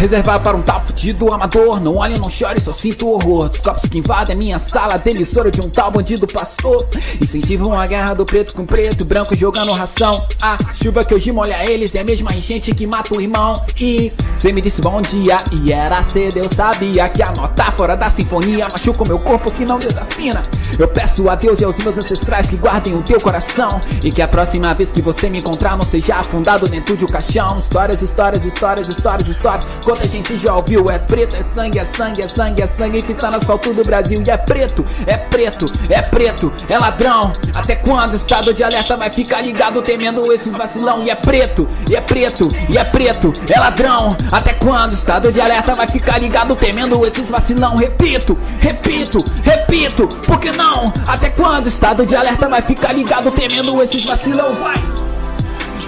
[0.01, 1.79] Reservado para um tal fudido amador.
[1.79, 3.47] Não olhe, não chore, só sinto horror.
[3.47, 6.83] Dos copos que invadem minha sala Demissora de um tal bandido pastor.
[7.21, 10.15] Incentivam a guerra do preto com preto Branco jogando ração.
[10.41, 13.53] A chuva que hoje molha eles É a mesma enchente que mata o irmão.
[13.79, 17.95] E cê me disse bom dia E era cedo, eu sabia Que a nota fora
[17.95, 20.41] da sinfonia Machuca o meu corpo que não desafina.
[20.79, 23.69] Eu peço a Deus e aos meus ancestrais Que guardem o teu coração.
[24.03, 27.07] E que a próxima vez que você me encontrar Não seja afundado dentro de um
[27.07, 27.59] caixão.
[27.59, 30.89] Histórias, histórias, histórias, histórias, histórias quanta gente já ouviu.
[30.89, 33.83] É preto, é sangue, é sangue, é sangue, é sangue que tá no asfalto do
[33.83, 34.23] Brasil.
[34.25, 37.31] E é preto, é preto, é preto, é ladrão.
[37.53, 41.03] Até quando o estado de alerta vai ficar ligado temendo esses vacilão?
[41.03, 44.15] E é preto, e é preto, e é preto, é ladrão.
[44.31, 47.75] Até quando o estado de alerta vai ficar ligado temendo esses vacilão?
[47.75, 50.85] Repito, repito, repito, por que não?
[51.05, 54.53] Até quando o estado de alerta vai ficar ligado temendo esses vacilão?
[54.53, 54.81] Vai!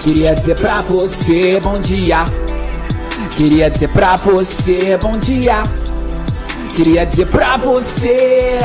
[0.02, 2.26] Queria dizer pra você bom dia.
[3.30, 5.62] Queria dizer pra você bom dia.
[6.74, 8.58] Queria dizer pra você.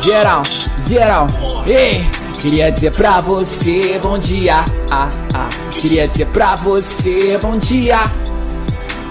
[0.00, 0.42] Geral,
[0.86, 1.26] geral,
[1.66, 2.04] ei.
[2.40, 4.64] Queria dizer pra você bom dia.
[4.90, 5.48] Ah, ah.
[5.70, 7.98] Queria dizer pra você bom dia.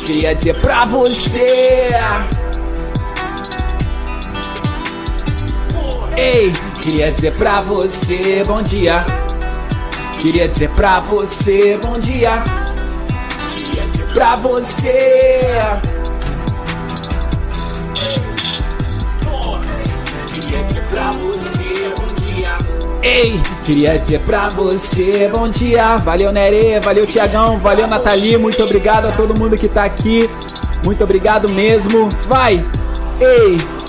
[0.05, 1.87] Queria dizer pra você.
[6.17, 6.51] Ei,
[6.81, 9.05] queria dizer pra você bom dia.
[10.19, 12.43] Queria dizer pra você bom dia.
[14.13, 15.49] Pra você.
[23.01, 25.97] Ei, queria dizer pra você bom dia.
[25.97, 28.37] Valeu, Nerê, valeu, Tiagão, valeu, Nathalie.
[28.37, 30.29] Muito obrigado a todo mundo que tá aqui.
[30.85, 32.09] Muito obrigado mesmo.
[32.27, 32.63] Vai!
[33.19, 33.80] Ei!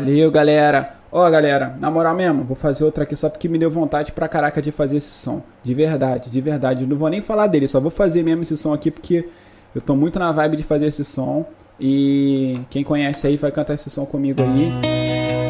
[0.00, 0.94] Valeu, galera.
[1.12, 4.26] Ó, galera, na moral mesmo, vou fazer outra aqui só porque me deu vontade pra
[4.26, 5.42] caraca de fazer esse som.
[5.62, 6.86] De verdade, de verdade.
[6.86, 9.28] Não vou nem falar dele, só vou fazer mesmo esse som aqui porque
[9.74, 11.44] eu tô muito na vibe de fazer esse som.
[11.78, 14.72] E quem conhece aí vai cantar esse som comigo aí.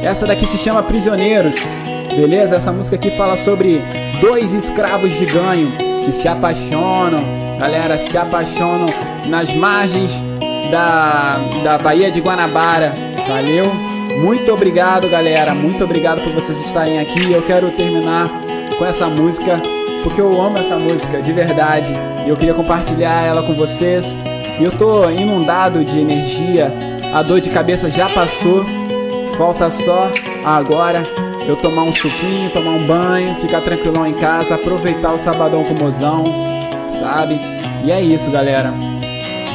[0.05, 1.55] Essa daqui se chama Prisioneiros,
[2.17, 2.57] beleza?
[2.57, 3.81] Essa música aqui fala sobre
[4.21, 5.71] dois escravos de ganho
[6.05, 7.23] que se apaixonam,
[7.61, 8.89] galera, se apaixonam
[9.29, 10.11] nas margens
[10.73, 12.93] da, da Baía de Guanabara.
[13.29, 13.90] Valeu?
[14.21, 15.55] Muito obrigado, galera.
[15.55, 17.33] Muito obrigado por vocês estarem aqui.
[17.33, 18.29] Eu quero terminar
[18.79, 19.59] com essa música
[20.03, 21.91] porque eu amo essa música de verdade
[22.27, 24.05] e eu queria compartilhar ela com vocês.
[24.61, 26.71] E eu tô inundado de energia.
[27.15, 28.67] A dor de cabeça já passou.
[29.39, 30.11] Falta só
[30.45, 31.03] agora
[31.49, 35.73] eu tomar um suquinho, tomar um banho, ficar tranquilão em casa, aproveitar o sabadão com
[35.73, 36.25] o mozão,
[36.89, 37.41] sabe?
[37.87, 38.71] E é isso, galera.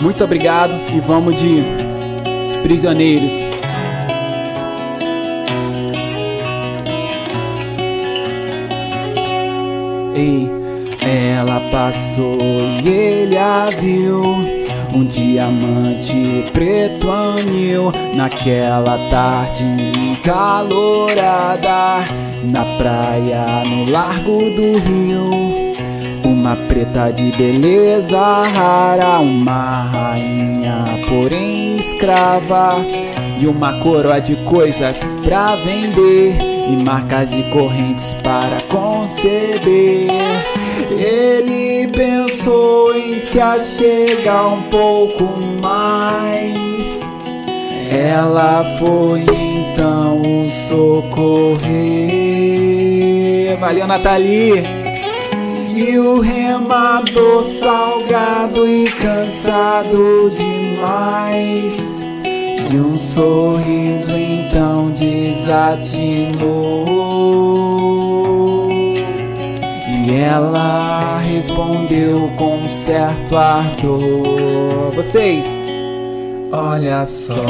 [0.02, 1.64] Muito obrigado e vamos de
[2.64, 3.55] prisioneiros.
[10.16, 10.50] Ei,
[11.02, 12.38] ela passou
[12.84, 14.22] e ele a viu.
[14.94, 19.66] Um diamante preto anil naquela tarde
[20.14, 22.06] encalorada
[22.46, 25.30] na praia no largo do rio.
[26.24, 32.78] Uma preta de beleza rara, uma rainha porém escrava
[33.40, 40.10] e uma coroa de coisas pra vender e marcas e correntes para conceber.
[40.92, 45.24] Ele pensou em se achegar um pouco
[45.62, 47.02] mais.
[47.90, 51.66] Ela foi então o socorrer.
[53.60, 54.64] Valeu, Nathalie!
[55.76, 62.00] E o remador salgado e cansado demais
[62.70, 64.12] de um sorriso
[64.56, 66.86] então desatinou.
[70.07, 74.94] E ela respondeu com certo ardor.
[74.95, 75.60] Vocês,
[76.53, 77.44] olha só.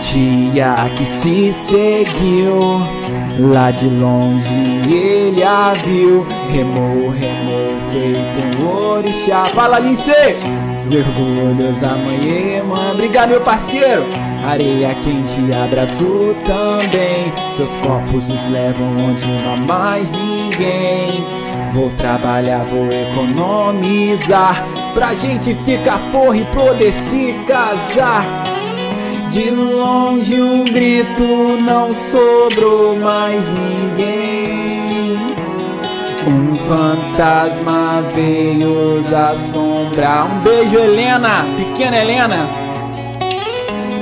[0.00, 2.80] Dia que se seguiu,
[3.38, 9.46] lá de longe ele a viu, remou, remou, feito um orixá.
[9.54, 10.12] Fala, Lince!
[10.88, 12.62] De orgulhos amanhã,
[12.92, 14.06] obrigado, meu parceiro.
[14.46, 17.30] Areia quente, abraço também.
[17.52, 21.26] Seus corpos os levam onde não há mais ninguém.
[21.74, 24.64] Vou trabalhar, vou economizar.
[24.94, 28.47] Pra gente ficar forra e poder se casar.
[29.30, 31.22] De longe um grito,
[31.60, 35.18] não sobrou mais ninguém.
[36.26, 38.98] Um fantasma veio
[39.30, 40.26] assombrar.
[40.26, 42.48] Um beijo, Helena, pequena Helena.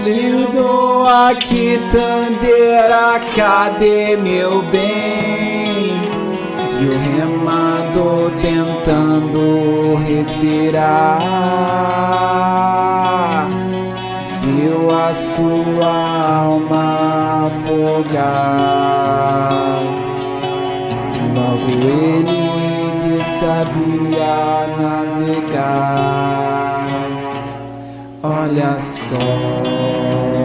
[0.04, 5.96] Lindo aqui, Tandera, cadê meu bem?
[6.80, 11.66] E o remador tentando respirar
[14.66, 15.94] Viu a sua
[16.42, 18.66] alma afogar
[21.36, 22.42] Logo ele
[22.98, 26.02] que sabia navegar.
[28.24, 30.35] Olha só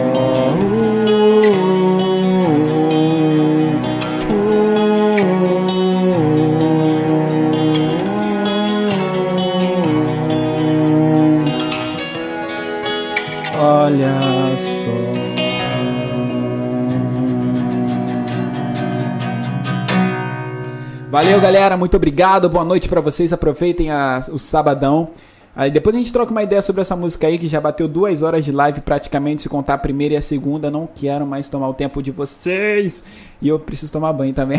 [21.22, 21.76] Valeu, galera.
[21.76, 22.48] Muito obrigado.
[22.48, 23.32] Boa noite para vocês.
[23.32, 25.10] Aproveitem a, o sabadão.
[25.54, 28.22] Aí depois a gente troca uma ideia sobre essa música aí que já bateu duas
[28.22, 30.68] horas de live praticamente, se contar a primeira e a segunda.
[30.68, 33.04] Não quero mais tomar o tempo de vocês.
[33.40, 34.58] E eu preciso tomar banho também.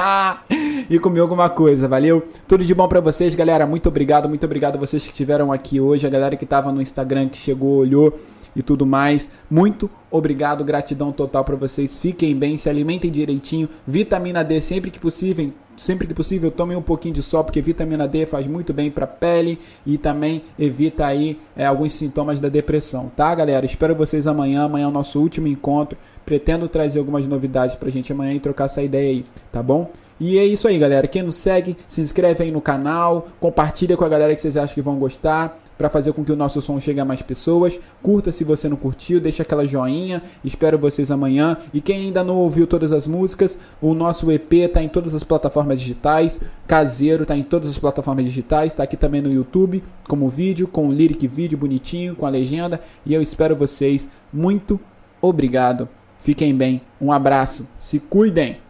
[0.88, 2.24] e comer alguma coisa, valeu?
[2.48, 3.66] Tudo de bom para vocês, galera.
[3.66, 6.80] Muito obrigado, muito obrigado a vocês que estiveram aqui hoje, a galera que tava no
[6.80, 8.14] Instagram, que chegou, olhou
[8.56, 9.28] e tudo mais.
[9.50, 12.00] Muito obrigado, gratidão total para vocês.
[12.00, 13.68] Fiquem bem, se alimentem direitinho.
[13.86, 18.06] Vitamina D sempre que possível, sempre que possível, tomem um pouquinho de sol, porque vitamina
[18.06, 22.48] D faz muito bem para a pele e também evita aí é, alguns sintomas da
[22.48, 23.64] depressão, tá, galera?
[23.64, 24.64] Espero vocês amanhã.
[24.64, 25.98] Amanhã é o nosso último encontro.
[26.24, 29.90] Pretendo trazer algumas novidades pra gente amanhã e trocar essa ideia aí, tá bom?
[30.20, 31.06] E é isso aí, galera.
[31.08, 34.74] Quem nos segue, se inscreve aí no canal, compartilha com a galera que vocês acham
[34.74, 37.78] que vão gostar, para fazer com que o nosso som chegue a mais pessoas.
[38.02, 40.22] Curta se você não curtiu, deixa aquela joinha.
[40.44, 41.56] Espero vocês amanhã.
[41.72, 45.24] E quem ainda não ouviu todas as músicas, o nosso EP tá em todas as
[45.24, 46.40] plataformas digitais.
[46.66, 50.88] Caseiro tá em todas as plataformas digitais, tá aqui também no YouTube, como vídeo, com
[50.88, 52.80] o lyric vídeo bonitinho, com a legenda.
[53.04, 54.08] E eu espero vocês.
[54.32, 54.78] Muito
[55.20, 55.88] obrigado.
[56.20, 56.80] Fiquem bem.
[57.00, 57.68] Um abraço.
[57.78, 58.63] Se cuidem.